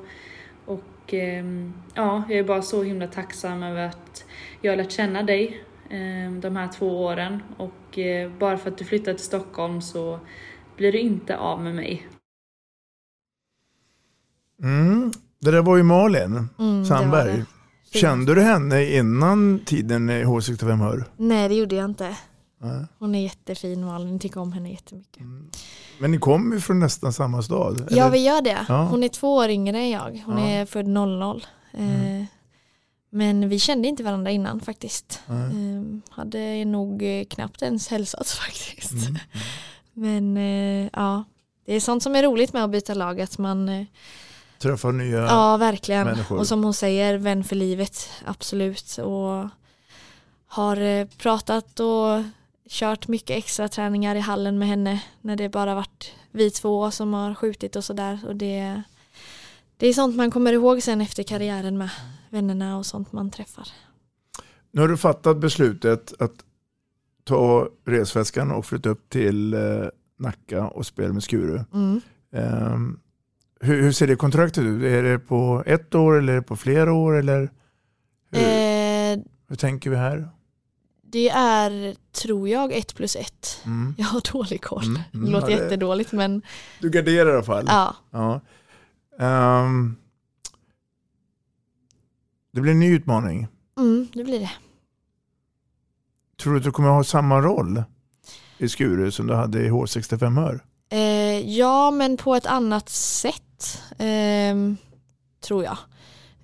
[0.66, 1.46] Och eh,
[1.94, 4.26] ja, jag är bara så himla tacksam över att
[4.62, 8.78] jag har lärt känna dig eh, de här två åren och eh, bara för att
[8.78, 10.20] du flyttade till Stockholm så
[10.78, 12.08] blir du inte av med mig.
[14.64, 15.12] Mm.
[15.40, 17.44] Det där var ju Malin Mm, det Sandberg.
[17.94, 21.06] Kände du henne innan tiden i H65 Hör?
[21.18, 22.16] Nej det gjorde jag inte.
[22.62, 22.86] Nej.
[23.00, 25.24] Hon är jättefin Malin, jag tycker om henne jättemycket.
[26.00, 27.88] Men ni kommer ju från nästan samma stad.
[27.90, 28.10] Ja eller?
[28.12, 28.66] vi gör det.
[28.68, 28.84] Ja.
[28.84, 30.24] Hon är två år yngre än jag.
[30.26, 30.44] Hon Ja.
[30.48, 31.46] är född 00.
[31.74, 32.24] Eh,
[33.10, 35.22] Men vi kände inte varandra innan faktiskt.
[35.30, 38.94] Eh, hade nog eh, knappt ens hälsat faktiskt.
[39.08, 39.18] Mm.
[39.94, 41.24] Men eh, ja,
[41.66, 43.22] det är sånt som är roligt med att byta lag.
[43.22, 43.86] Att man,
[44.62, 46.08] Träffa nya ja verkligen.
[46.08, 46.38] människor.
[46.38, 48.98] Och som hon säger, vän för livet, absolut.
[48.98, 49.50] Och
[50.48, 52.24] har eh, pratat och
[52.70, 57.14] kört mycket extra träningar i hallen med henne när det bara varit vi två som
[57.14, 58.20] har skjutit och sådär.
[58.28, 58.82] Och det,
[59.78, 61.90] det är sånt man kommer ihåg sen efter karriären med
[62.30, 63.68] vännerna och sånt man träffar.
[64.72, 66.34] Nu har du fattat beslutet att
[67.24, 69.60] ta resväskan och flytta upp till eh,
[70.20, 71.64] Nacka och spela med Skuru.
[71.74, 72.02] Mm.
[72.34, 73.00] Ehm,
[73.62, 74.84] hur, hur ser det kontraktet ut?
[74.84, 77.18] Är det på ett år eller är det på flera år?
[77.18, 77.40] Eller
[78.32, 80.30] hur, Eh, hur tänker vi här?
[81.04, 83.62] det är, tror jag, ett plus ett.
[83.66, 83.96] Mm.
[83.98, 84.84] Jag har dålig koll.
[84.84, 85.26] Mm, mm.
[85.26, 86.42] Det låter Ja, det- jättedåligt men
[86.80, 87.66] Du garderar i alla fall?
[87.68, 87.96] ja.
[88.12, 88.42] Ja.
[89.20, 89.96] Ehm,
[92.54, 93.48] det blir en ny utmaning.
[93.78, 94.52] Mm, det blir det.
[96.42, 97.84] Tror du att du kommer ha samma roll
[98.58, 100.64] i Skuru som du hade i H65 Hör?
[100.90, 103.44] Eh, ja, men på ett annat sätt
[103.98, 104.56] eh,
[105.42, 105.78] tror jag.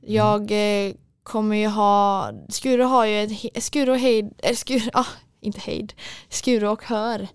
[0.02, 0.94] Jag eh,
[1.24, 5.08] kommer ju ha, Skuru har ju ett, Skuru och Heid, eh, eller Skuru, ah,
[5.42, 5.94] inte Heid,
[6.30, 7.28] Skuru och Hör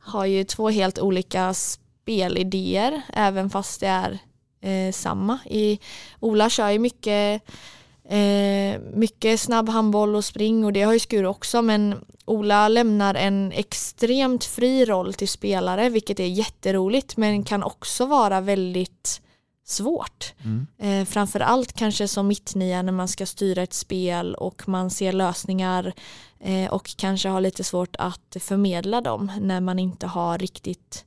[0.00, 4.18] har ju två helt olika spelidéer även fast det är
[4.60, 5.38] eh, samma.
[5.44, 5.80] I,
[6.20, 7.42] Ola kör ju mycket
[8.10, 13.14] Eh, mycket snabb handboll och spring och det har ju Skuru också men Ola lämnar
[13.14, 19.22] en extremt fri roll till spelare vilket är jätteroligt men kan också vara väldigt
[19.70, 20.34] svårt.
[20.78, 25.92] Eh, framförallt kanske som mittnia när man ska styra ett spel och man ser lösningar
[26.40, 31.04] eh, och kanske har lite svårt att förmedla dem när man inte har riktigt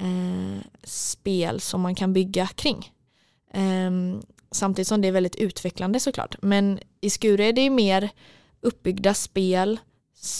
[0.00, 2.92] eh, spel som man kan bygga kring.
[3.52, 6.36] Ehm, samtidigt som det är väldigt utvecklande såklart.
[6.42, 8.10] Men i Skure är det mer
[8.60, 9.78] uppbyggda spel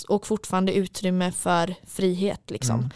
[0.08, 2.50] och fortfarande utrymme för frihet.
[2.50, 2.90] Liksom.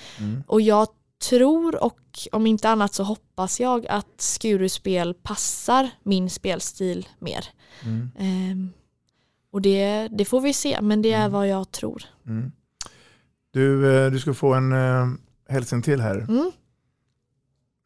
[0.47, 0.89] Och jag
[1.31, 2.01] tror och
[2.33, 7.45] om inte annat så hoppas jag att Skuru-spel passar min spelstil mer.
[8.19, 8.73] Ehm,
[9.51, 12.03] och det, det får vi se, men det är vad jag tror.
[12.27, 12.53] Mm.
[13.51, 15.09] Du, eh, du ska få en eh,
[15.49, 16.17] hälsning till här.
[16.17, 16.51] Mm.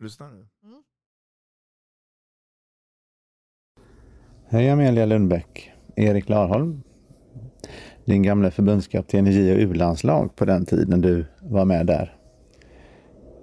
[0.01, 0.47] Lyssna nu.
[4.51, 5.73] Hej Amelia Lundbäck.
[5.97, 6.83] Erik Larholm.
[8.05, 12.18] Din gamla förbundskapten i J och U-landslag på den tiden du var med där.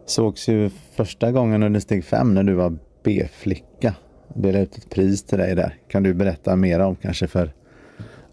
[0.05, 3.95] Sågs ju första gången under steg 5 när du var B-flicka.
[4.33, 5.77] Delade ut ett pris till dig där.
[5.87, 7.53] Kan du berätta mer om kanske för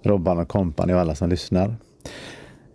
[0.03, 1.77] Robban och kompani och alla som lyssnar.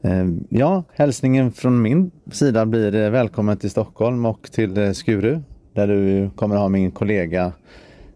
[0.01, 5.39] Ehm, ja, hälsningen från min sida blir eh, välkommen till Stockholm och till eh, Skuru
[5.73, 7.51] där du kommer ha min kollega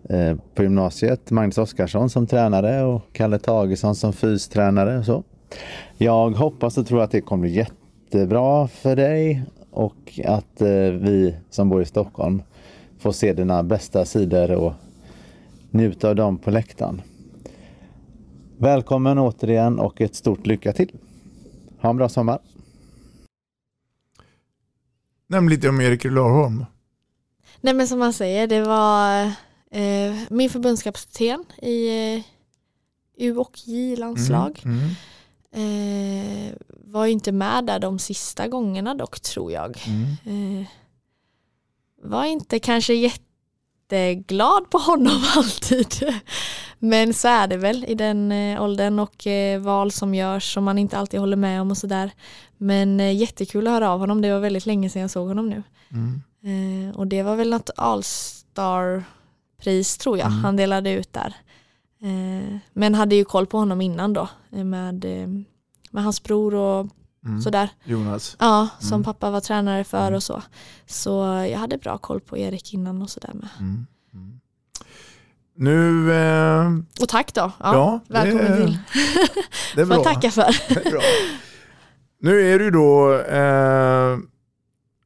[0.09, 5.23] eh, på gymnasiet, Magnus Oskarsson som tränare och Kalle Tagesson som fystränare och så.
[5.97, 11.35] Jag hoppas och tror att det kommer bli jättebra för dig och att eh, vi
[11.49, 12.43] som bor i Stockholm
[12.99, 14.73] får se dina bästa sidor och
[15.69, 17.01] njuta av dem på läktaren.
[18.57, 20.91] Välkommen återigen och ett stort lycka till.
[21.81, 22.39] Ha en bra sommar.
[25.27, 26.65] Nämn lite om Erik Larholm.
[27.61, 29.25] Nej men som man säger, det var
[29.71, 32.23] eh, min förbundskapten i eh,
[33.17, 34.61] U och J-landslag.
[34.65, 34.79] Mm.
[35.53, 39.83] Eh, var inte med där de sista gångerna dock tror jag.
[39.87, 40.61] Mm.
[40.61, 40.67] Eh,
[42.03, 46.13] var inte kanske jätteglad på honom alltid.
[46.79, 50.63] Men så är det väl i den eh, åldern och eh, val som görs som
[50.63, 52.11] man inte alltid håller med om och sådär.
[52.57, 54.21] Men eh, jättekul att höra av honom.
[54.21, 55.63] Det var väldigt länge sedan jag såg honom nu.
[55.91, 56.21] Mm.
[56.43, 61.35] Eh, och det var väl något All-star-pris tror jag han delade ut där.
[62.03, 65.27] Eh, men hade ju koll på honom innan då eh, med, eh,
[65.91, 66.87] med hans bror och
[67.25, 67.41] Mm.
[67.41, 67.69] Sådär.
[67.83, 68.35] Jonas.
[68.39, 69.03] Ja, som Mm.
[69.03, 70.41] pappa var tränare för och så.
[70.85, 71.09] Så
[71.51, 73.49] jag hade bra koll på Erik innan och sådär med.
[73.59, 73.85] Mm.
[74.13, 74.39] Mm.
[75.55, 76.11] Nu...
[76.13, 76.71] Eh,
[77.01, 77.41] Och tack då.
[77.41, 78.77] Ja, Ja, det- välkommen till.
[79.75, 80.03] det är Får bra.
[80.03, 80.55] tacka för.
[80.73, 81.01] Det är bra.
[82.21, 84.17] Nu är det ju då eh,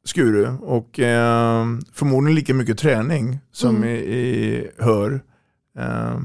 [0.06, 3.90] Skuru och eh, förmodligen lika mycket träning som Mm.
[3.90, 5.24] i, i hör.
[5.80, 6.20] Eh,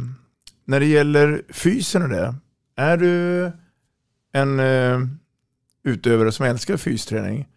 [0.70, 2.34] när det gäller fysen och det,
[2.76, 3.52] är du
[4.32, 5.06] en uh,
[5.84, 7.48] utövare som älskar fysträning?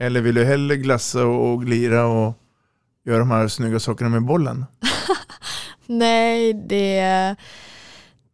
[0.00, 2.34] Eller vill du hellre glassa och glira och
[3.04, 4.64] göra de här snygga sakerna med bollen?
[5.86, 7.00] Nej, det,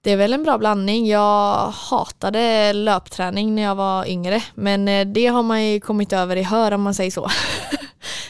[0.01, 1.07] det är väl en bra blandning.
[1.07, 6.37] Jag hatade löpträning när jag var yngre, men eh, det har man ju kommit över
[6.37, 7.31] i hör om man säger så.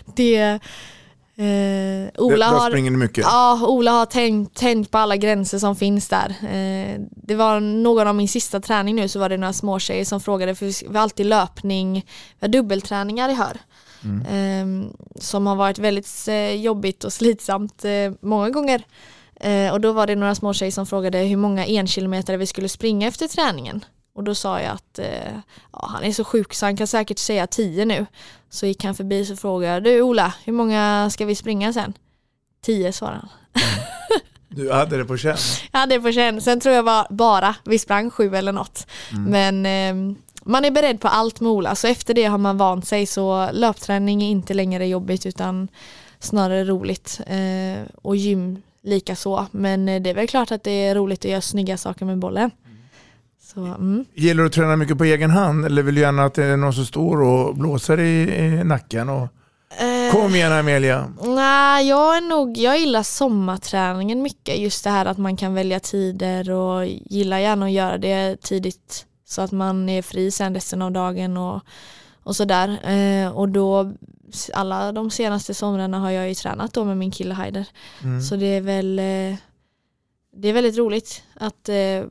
[0.16, 0.61] det,
[1.37, 3.24] eh, Ola Där har, mycket.
[3.24, 6.35] Ja, Ola har tänkt, tänkt på alla gränser som finns där.
[6.43, 10.20] Eh, det var någon av min sista träning nu så var det några småtjejer som
[10.20, 11.95] frågade för vi har alltid löpning,
[12.39, 13.59] vi har dubbelträningar i hör.
[14.05, 14.66] Eh,
[15.20, 18.82] som har varit väldigt eh, jobbigt och slitsamt eh, många gånger.
[19.41, 22.68] Eh, och då var det några små tjejer som frågade hur många enkilometer vi skulle
[22.68, 23.85] springa efter träningen.
[24.14, 25.34] Och då sa jag att eh,
[25.72, 28.06] ja, han är så sjuk så han kan säkert säga 10 nu.
[28.50, 31.92] Så gick han förbi så frågade jag, du Ola, hur många ska vi springa sen?
[32.62, 33.28] 10 svarade han.
[34.48, 35.36] Du hade det på känn.
[35.72, 36.40] Jag hade det på känn.
[36.40, 38.86] Sen tror jag var bara vi sprang sju eller något.
[39.12, 39.30] Mm.
[39.30, 39.66] Men
[40.10, 41.74] eh, man är beredd på allt med Ola.
[41.74, 43.06] Så efter det har man vant sig.
[43.06, 45.68] Så löpträning är inte längre jobbigt utan
[46.18, 47.20] snarare roligt.
[47.26, 49.46] Eh, och gym lika så.
[49.50, 52.18] Men eh, det är väl klart att det är roligt att göra snygga saker med
[52.18, 52.50] bollen.
[53.55, 54.05] Så, mm.
[54.14, 56.57] Gillar du att träna mycket på egen hand eller vill du gärna att det är
[56.57, 59.09] någon som står och blåser i, i nacken?
[59.09, 59.28] Och...
[59.78, 61.12] Eh, Kom igen Amelia.
[61.22, 64.59] Nej, jag är nog, jag gillar sommarträningen mycket.
[64.59, 69.07] Just det här att man kan välja tider och gillar gärna att göra det tidigt
[69.24, 71.61] så att man är fri sen resten av dagen och,
[72.22, 72.90] och sådär.
[72.90, 73.92] Eh, och då,
[74.52, 77.66] alla de senaste somrarna har jag ju tränat då med min kille Haider.
[78.02, 78.22] Mm.
[78.22, 79.36] Så det är väl, eh,
[80.36, 82.05] det är väldigt roligt att eh,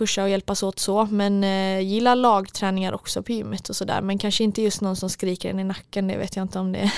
[0.00, 1.06] pusha och hjälpas åt så.
[1.06, 4.00] Men eh, gillar lagträningar också på gymmet och sådär.
[4.02, 6.72] Men kanske inte just någon som skriker en i nacken, det vet jag inte om
[6.72, 6.92] det är.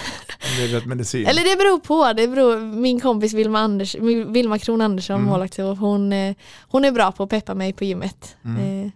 [0.57, 1.26] Det är rätt medicin.
[1.26, 2.12] Eller det beror på.
[2.12, 3.94] Det beror, min kompis Vilma, Anders,
[4.28, 5.30] Vilma Kron Andersson, Mm.
[5.30, 6.36] målvakt, så hon, eh,
[6.68, 8.36] hon är bra på att peppa mig på gymmet.
[8.44, 8.84] Mm.
[8.86, 8.90] Eh,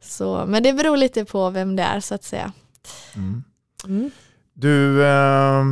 [0.00, 2.52] Så, men det beror lite på vem det är så att säga.
[3.16, 3.44] Mm.
[3.86, 4.10] Mm.
[4.54, 5.64] Du, eh,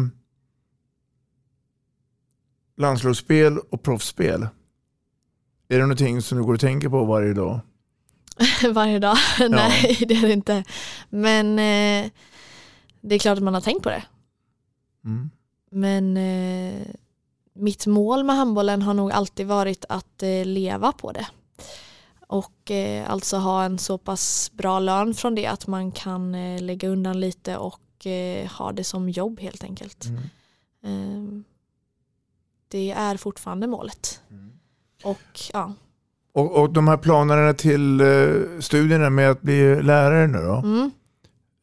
[2.78, 4.42] landslagsspel och proffsspel.
[5.68, 7.60] Är det någonting som du går och tänker på varje dag?
[8.72, 9.16] Varje dag?
[9.50, 10.64] Nej, det är det inte.
[11.08, 12.10] Men eh,
[13.00, 14.02] det är klart att man har tänkt på det.
[15.04, 15.30] Mm.
[15.70, 16.86] Men eh,
[17.52, 21.26] mitt mål med handbollen har nog alltid varit att eh, leva på det.
[22.26, 26.62] Och eh, alltså ha en så pass bra lön från det att man kan eh,
[26.62, 30.04] lägga undan lite och eh, ha det som jobb helt enkelt.
[30.04, 30.18] Mm.
[30.84, 31.42] Eh,
[32.68, 34.20] det är fortfarande målet.
[35.04, 35.72] Och ja,
[36.34, 38.06] Och, och de här planerna till eh,
[38.60, 40.54] studierna med att bli lärare nu då?
[40.56, 40.90] mm.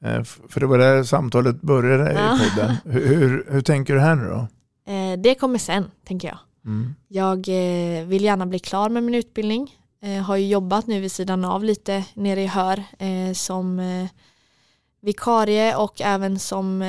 [0.05, 2.35] Eh, för det var där samtalet började Ja.
[2.35, 2.75] i podden.
[2.85, 4.47] Hur, hur, hur tänker du här nu då?
[4.93, 6.37] eh, det kommer sen tänker jag.
[6.65, 6.95] Mm.
[7.07, 7.47] Jag
[8.05, 9.75] vill gärna bli klar med min utbildning.
[10.01, 12.83] Eh, har ju jobbat nu vid sidan av lite nere i Hör
[13.33, 13.81] som
[15.01, 16.79] vikarie och även som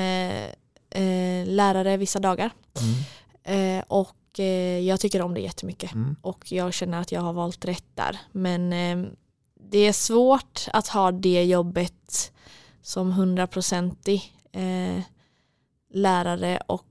[1.45, 2.51] lärare vissa dagar.
[3.43, 4.15] Eh, och
[4.85, 6.15] jag tycker om det jättemycket Mm.
[6.21, 8.19] och jag känner att jag har valt rätt där.
[8.31, 9.11] Men eh,
[9.69, 12.31] det är svårt att ha det jobbet
[12.81, 15.03] som hundraprocentig eh,
[15.93, 16.85] lärare och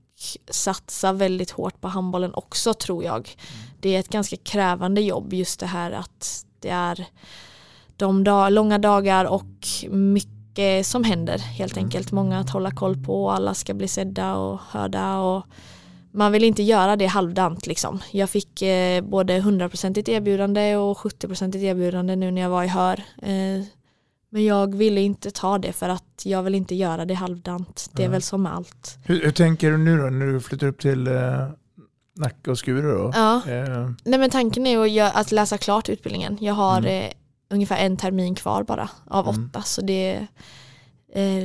[0.49, 3.29] satsa väldigt hårt på handbollen också tror jag.
[3.79, 7.05] Det är ett ganska krävande jobb just det här att det är
[7.97, 12.11] de dag, långa dagar och mycket som händer helt enkelt.
[12.11, 15.45] Många att hålla koll på och alla ska bli sedda och hörda och
[16.13, 17.99] man vill inte göra det halvdant liksom.
[18.11, 23.03] Jag fick eh, både 100% erbjudande och 70% erbjudande nu när jag var i Hör.
[23.21, 23.63] Eh,
[24.29, 27.89] men jag ville inte ta det för att jag vill inte göra det halvdant.
[27.93, 28.11] Det är Ja.
[28.11, 28.97] väl som med allt.
[29.05, 31.47] Hur, hur tänker du nu då när du flyttar upp till eh,
[32.17, 33.11] Nacka och Skuru då?
[33.15, 33.35] Ja.
[33.47, 36.37] Eh, Nej men tanken är att, göra, att läsa klart utbildningen.
[36.41, 37.03] Jag har Mm.
[37.05, 37.11] eh,
[37.49, 39.45] ungefär en termin kvar bara av Mm.
[39.49, 40.27] åtta så det är
[41.13, 41.43] eh,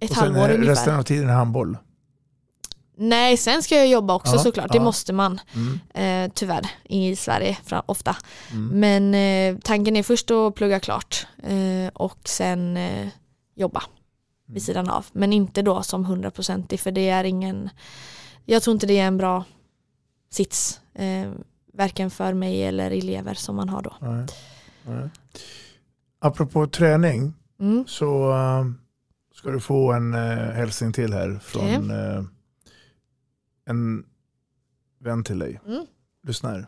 [0.00, 0.70] ett och halvår är ungefär.
[0.72, 1.76] resten av tiden handboll.
[2.98, 4.84] Nej sen ska jag jobba också Ja, såklart, det ja.
[4.84, 5.80] måste man Mm.
[6.26, 8.16] eh, tyvärr i Sverige ofta.
[8.52, 8.80] Mm.
[8.80, 9.14] Men
[9.54, 13.08] eh, tanken är först att plugga klart eh, och sen eh,
[13.54, 13.82] jobba
[14.48, 14.54] Mm.
[14.54, 15.06] vid sidan av.
[15.12, 17.70] Men inte då som hundraprocentig för det är ingen,
[18.44, 19.44] jag tror inte det är en bra
[20.30, 20.80] sits.
[20.94, 21.28] Eh,
[21.72, 23.94] varken för mig eller elever som man har då.
[24.00, 24.26] Nej.
[24.82, 25.08] Nej.
[26.20, 27.34] Apropå träning.
[27.60, 27.84] Mm.
[27.88, 28.64] så eh,
[29.34, 30.14] ska du få en
[30.54, 32.22] hälsning till här från eh,
[33.70, 34.04] en
[34.98, 35.60] vän till dig.
[35.66, 35.86] Mm.
[36.26, 36.66] Lyssna här.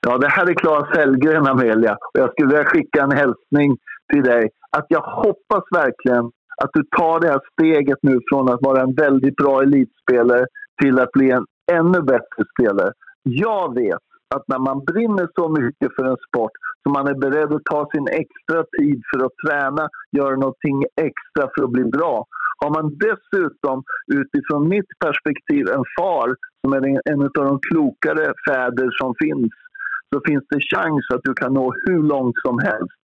[0.00, 1.92] Ja, det här är Claes Hellgren, Amelia.
[1.92, 3.76] Och jag skulle vilja skicka en hälsning
[4.12, 4.50] till dig.
[4.70, 6.24] Att jag hoppas verkligen
[6.62, 10.46] att du tar det här steget nu från att vara en väldigt bra elitspelare
[10.82, 12.92] till att bli en ännu bättre spelare.
[13.22, 14.04] Jag vet
[14.34, 16.50] att när man brinner så mycket för en sport
[16.82, 21.50] så man är beredd att ta sin extra tid för att träna, göra någonting extra
[21.54, 22.24] för att bli bra.
[22.56, 23.82] Har man dessutom
[24.20, 29.52] utifrån mitt perspektiv en far som är en av de klokare fäder som finns
[30.14, 33.00] så finns det chans att du kan nå hur långt som helst.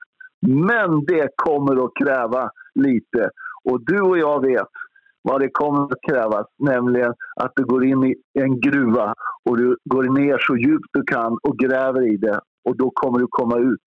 [0.46, 3.30] Men det kommer att kräva lite.
[3.64, 4.72] Och du och jag vet
[5.22, 9.76] vad det kommer att krävas, nämligen att du går in i en gruva och du
[9.84, 12.40] går ner så djupt du kan och gräver i det.
[12.64, 13.84] Och då kommer du komma ut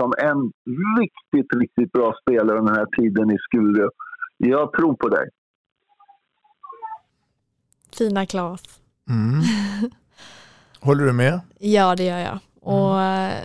[0.00, 0.52] som en
[1.00, 3.88] riktigt, riktigt bra spelare den här tiden i Skuru.
[4.48, 5.28] Jag tror på dig.
[7.92, 8.62] Fina Claes.
[9.08, 9.42] Mm.
[10.80, 11.40] Håller du med?
[11.58, 12.38] Ja, det gör jag.
[12.60, 13.44] Och mm.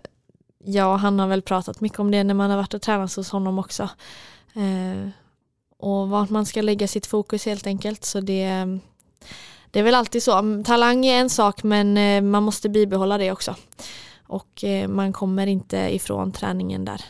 [0.63, 3.29] ja, han har väl pratat mycket om det när man har varit och tränat hos
[3.29, 3.89] honom också.
[4.53, 5.09] Eh,
[5.77, 8.05] och vart man ska lägga sitt fokus helt enkelt.
[8.05, 8.79] Så det,
[9.71, 10.63] det är väl alltid så.
[10.65, 13.55] Talang är en sak men eh, man måste bibehålla det också.
[14.27, 17.01] Och eh, man kommer inte ifrån träningen där.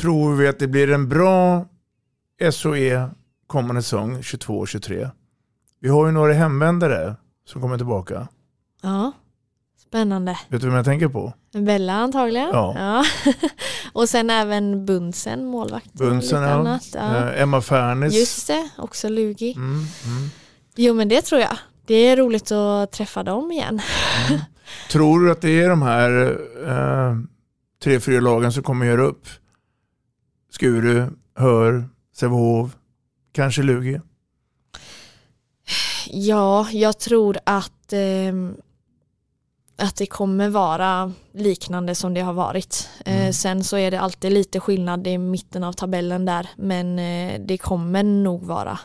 [0.00, 1.66] Tror vi att det blir en bra
[2.52, 3.10] SOE
[3.46, 5.10] kommande säsong 22-23?
[5.80, 8.28] Vi har ju några hemvändare som kommer tillbaka.
[8.82, 9.12] Ja,
[9.88, 10.38] spännande.
[10.48, 11.32] Vet du vem jag tänker på?
[11.52, 12.48] Bella antagligen.
[12.52, 12.74] Ja.
[12.78, 13.04] ja.
[13.92, 15.92] och sen även Bunsen, målvakt.
[15.92, 16.78] Bunsen, ja.
[16.94, 17.16] ja.
[17.16, 18.14] Eh, Emma Fernes.
[18.14, 19.52] Just det, också Lugi.
[19.52, 20.30] Mm, mm.
[20.76, 21.58] Jo men det tror jag.
[21.86, 23.80] Det är roligt att träffa dem igen.
[24.28, 24.40] Mm.
[24.90, 27.16] Tror du att det är de här eh,
[27.82, 29.26] tre, fyra lagen som kommer göra upp?
[30.50, 31.88] Skuru, Hör,
[32.18, 32.76] Sävehof,
[33.32, 34.00] kanske Lugi?
[36.06, 38.34] Ja, jag tror att, eh,
[39.76, 42.88] att det kommer vara liknande som det har varit.
[43.04, 43.32] Eh, mm.
[43.32, 47.58] sen så är det alltid lite skillnad i mitten av tabellen där, men eh, det
[47.58, 48.78] kommer nog vara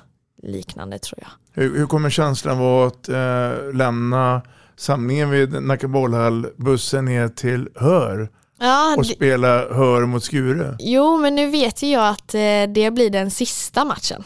[0.43, 1.63] liknande tror jag.
[1.63, 4.41] Hur, hur kommer känslan vara att eh, lämna
[4.75, 8.29] samlingen vid Nacka bollhall, bussen ner till Hör?
[8.63, 10.75] Ja, och spela Hör mot Skure?
[10.79, 14.23] Jo, men nu vet ju jag att eh, det blir den sista matchen.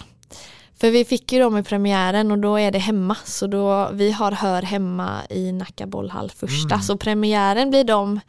[0.79, 3.15] För vi fick ju dem i premiären och då är det hemma.
[3.25, 6.75] Så då, vi har Hör hemma i Nacka bollhall första.
[6.75, 6.83] Mm.
[6.83, 8.19] Så premiären blir dem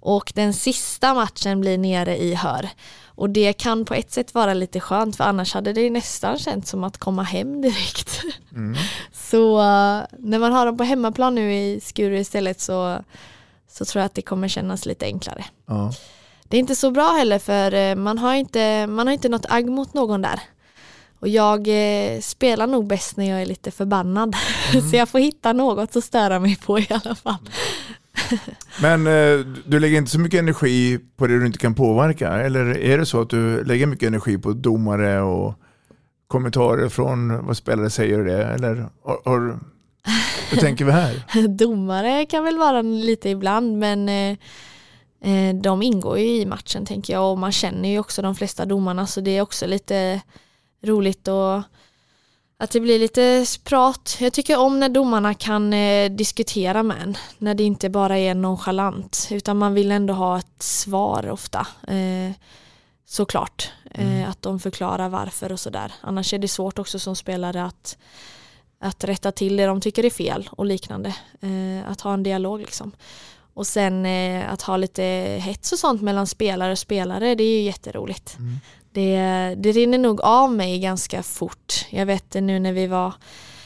[0.00, 2.68] och den sista matchen blir nere i Hör.
[3.04, 6.70] Och det kan på ett sätt vara lite skönt för annars hade det nästan känts
[6.70, 8.20] som att komma hem direkt.
[8.52, 8.76] Mm.
[9.12, 12.98] så uh, när man har dem på hemmaplan nu i Skuru istället så,
[13.76, 15.44] så tror jag att det kommer kännas lite enklare.
[15.66, 15.92] Ja.
[16.44, 19.46] Det är inte så bra heller för uh, man har inte, man har inte något
[19.48, 20.40] agg mot någon där.
[21.18, 24.36] Och jag eh, spelar nog bäst när jag är lite förbannad.
[24.72, 24.90] Mm.
[24.90, 27.36] så jag får hitta något att störa mig på i alla fall.
[28.82, 32.32] Men eh, du lägger inte så mycket energi på det du inte kan påverka?
[32.32, 35.54] Eller är det så att du lägger mycket energi på domare och
[36.28, 38.44] kommentarer från vad spelare säger det?
[38.44, 39.58] Eller har, har,
[40.50, 41.48] hur tänker vi här?
[41.48, 44.36] domare kan väl vara lite ibland men eh,
[45.20, 48.64] eh, de ingår ju i matchen tänker jag och man känner ju också de flesta
[48.64, 50.20] domarna så det är också lite
[50.82, 51.62] roligt och
[52.58, 54.16] att det blir lite prat.
[54.20, 57.16] Jag tycker om när domarna kan eh, diskutera med en.
[57.38, 59.28] När det inte bara är nonchalant.
[59.30, 61.66] Utan man vill ändå ha ett svar ofta.
[61.88, 62.32] Eh,
[63.06, 63.72] såklart.
[63.90, 64.30] Eh, mm.
[64.30, 65.92] Att de förklarar varför och sådär.
[66.00, 67.98] Annars är det svårt också som spelare att,
[68.80, 71.08] att rätta till det de tycker är fel och liknande.
[71.40, 72.92] Eh, att ha en dialog liksom.
[73.54, 75.02] Och sen eh, att ha lite
[75.42, 78.36] hets och sånt mellan spelare och spelare, det är ju jätteroligt.
[78.38, 78.58] Mm
[78.96, 81.86] det, det rinner nog av mig ganska fort.
[81.90, 83.14] Jag vet nu när vi var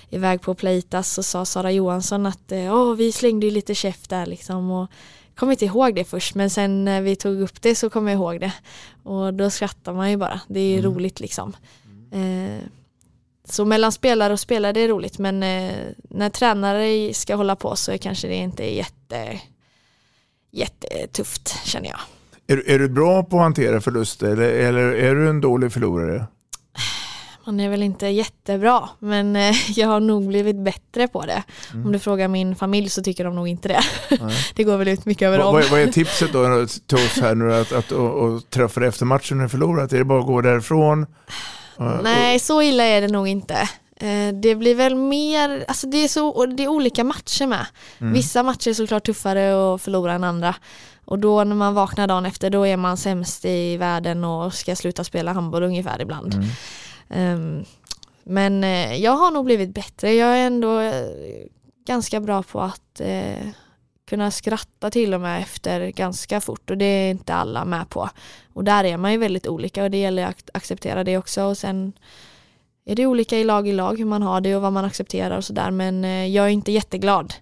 [0.08, 4.26] iväg på Playtas så sa Sara Johansson att oh, vi slängde ju lite käft där
[4.26, 4.90] liksom och
[5.34, 8.14] kom inte ihåg det först men sen när vi tog upp det så kom jag
[8.14, 8.52] ihåg det
[9.02, 10.40] och då skrattar man ju bara.
[10.48, 10.94] Det är mm.
[10.94, 11.56] roligt liksom.
[12.12, 12.64] Eh,
[13.52, 15.74] så mellan spelare och spelare det är roligt men eh,
[16.10, 19.40] när tränare ska hålla på så är kanske det inte jätte
[20.52, 22.00] jättetufft känner jag.
[22.46, 26.26] Är, är du bra på att hantera förluster eller, eller är du en dålig förlorare?
[27.46, 31.42] Man är väl inte jättebra men eh, jag har nog blivit bättre på det.
[31.72, 31.86] Mm.
[31.86, 33.80] Om du frågar min familj så tycker de nog inte det.
[34.54, 35.54] det går väl ut mycket över dem.
[35.54, 38.88] Vad, vad är tipset då till oss här nu att, att, att, att träffa dig
[38.88, 39.92] efter matchen när du förlorat?
[39.92, 41.06] Är det bara att gå därifrån?
[42.02, 43.68] Nej, så illa är det nog inte.
[43.96, 47.66] Eh, det blir väl mer, alltså det är, så, det är olika matcher med.
[47.98, 48.12] Mm.
[48.12, 50.54] Vissa matcher är såklart tuffare att förlora än andra.
[51.04, 54.76] Och då när man vaknar dagen efter då är man sämst i världen och ska
[54.76, 56.34] sluta spela handboll ungefär ibland.
[56.34, 56.46] Mm.
[57.10, 57.64] Ehm,
[58.24, 60.12] men eh, jag har nog blivit bättre.
[60.14, 61.06] Jag är ändå eh,
[61.86, 63.46] ganska bra på att eh,
[64.10, 68.10] kunna skratta till och med efter ganska fort och det är inte alla med på.
[68.52, 71.58] Och där är man ju väldigt olika och det gäller att acceptera det också och
[71.58, 71.92] sen
[72.84, 75.36] är det olika i lag i lag hur man har det och vad man accepterar
[75.36, 77.34] och sådär men eh, jag är inte jätteglad.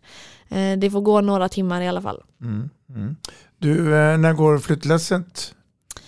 [0.49, 2.23] Eh, det får gå några timmar i alla fall.
[2.41, 2.71] Mm.
[2.89, 3.17] Mm.
[3.59, 5.55] Du, eh, när går flyttlasset?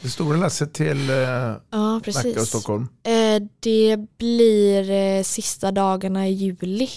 [0.03, 1.17] Det stora lasset till eh,
[1.71, 2.47] Ja, Nacka och.
[2.47, 2.89] Stockholm?
[3.61, 6.89] Det blir sista dagarna i juli.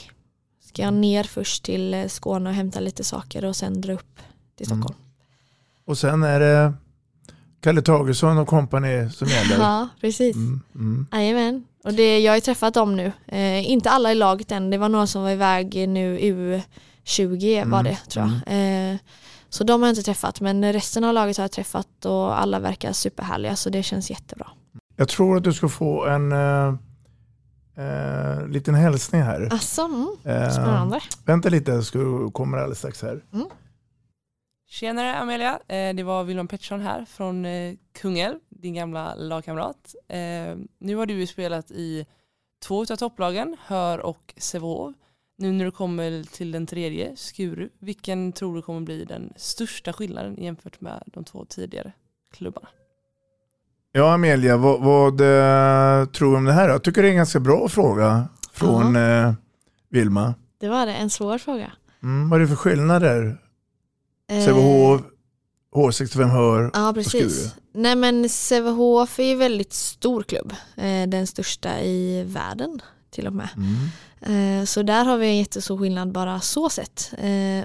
[0.73, 4.19] Ska jag ner först till eh, Skåne och hämta lite saker och sen dra upp
[4.57, 4.81] till Mm.
[4.83, 4.99] Stockholm.
[5.85, 6.73] Och sen är det
[7.61, 9.55] Kalle Tagesson och kompani som gäller.
[9.59, 10.35] Ja, precis.
[10.35, 11.07] Mm.
[11.11, 11.63] Jajamän.
[11.83, 13.11] Och det, jag har ju träffat dem nu.
[13.27, 14.69] Eh, inte alla i laget än.
[14.69, 18.91] Det var några som var iväg nu U20 var Mm, det tror jag.
[18.91, 18.97] Eh,
[19.49, 22.59] så de har jag inte träffat men resten av laget har jag träffat och alla
[22.59, 24.47] verkar superhärliga så det känns jättebra.
[24.95, 26.75] Jag tror att du ska få en eh,
[27.75, 29.49] eh, liten hälsning här.
[29.53, 30.07] Asså, mm.
[30.25, 30.99] Eh, spännande.
[31.25, 33.21] Vänta lite så kommer alldeles strax här.
[34.69, 39.95] Tjenare Amelia, eh, det var Wilhelm Pettersson här från eh, Kungälv, din gamla lagkamrat.
[40.07, 42.05] Eh, Nu har du ju spelat i
[42.63, 44.95] två av topplagen, Hör och Sävehof.
[45.37, 49.93] Nu när du kommer till den tredje, Skuru, vilken tror du kommer bli den största
[49.93, 51.91] skillnaden jämfört med de två tidigare
[52.31, 52.67] klubbarna?
[53.95, 56.69] Ja Amelia, vad, vad eh, tror du om det här?
[56.69, 59.33] Jag tycker det är en ganska bra fråga från eh,
[59.89, 60.33] Vilma.
[60.59, 61.71] Det var det, en svår fråga.
[62.03, 63.37] Mm, vad är det för skillnader?
[64.31, 65.01] Eh, Sävehof,
[65.75, 67.23] H65 Hör Ja och Skuru.
[67.23, 67.55] precis.
[67.73, 70.53] Nej men Sävehof är ju väldigt stor klubb.
[70.75, 72.81] Eh, den största i världen
[73.11, 73.49] till och med.
[74.21, 77.13] Eh, så där har vi en jättestor skillnad bara så sett.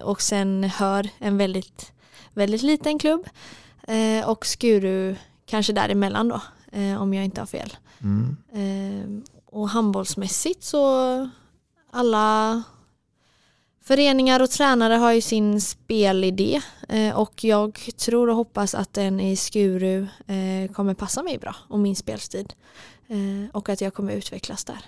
[0.03, 1.93] Och sen Hör en väldigt,
[2.35, 3.27] väldigt liten klubb.
[4.27, 5.17] Och Skuru
[5.49, 6.41] kanske däremellan då.
[6.73, 7.77] Eh, om jag inte har fel.
[8.01, 8.37] Mm.
[8.53, 11.31] Eh, och handbollsmässigt så
[11.91, 12.63] alla
[13.85, 19.21] föreningar och tränare har ju sin spelidé eh, och jag tror och hoppas att den
[19.21, 22.53] i Skuru eh, kommer passa mig bra och min spelstil
[23.09, 24.79] eh, och att jag kommer utvecklas där.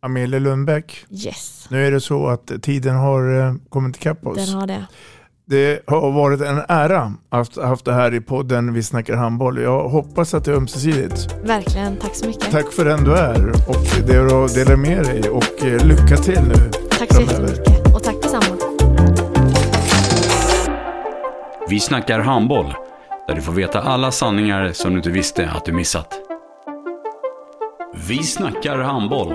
[0.00, 1.06] Amelia Lundbäck.
[1.10, 4.36] Yes, Nu är det så att tiden har eh, kommit ikapp oss.
[4.36, 4.86] den har det.
[5.46, 9.62] Det har varit en ära att ha haft det här i podden Vi snackar handboll.
[9.62, 11.34] Jag hoppas att det är ömsesidigt.
[11.44, 12.50] Verkligen, tack så mycket.
[12.50, 16.40] Tack för den du är och det du delar med dig och eh, lycka till
[16.42, 16.54] nu
[16.98, 18.56] Tack så jättemycket och tack detsamma.
[21.68, 22.74] Vi snackar handboll,
[23.28, 26.14] där du får veta alla sanningar som du inte visste att du missat.
[28.08, 29.34] Vi snackar handboll.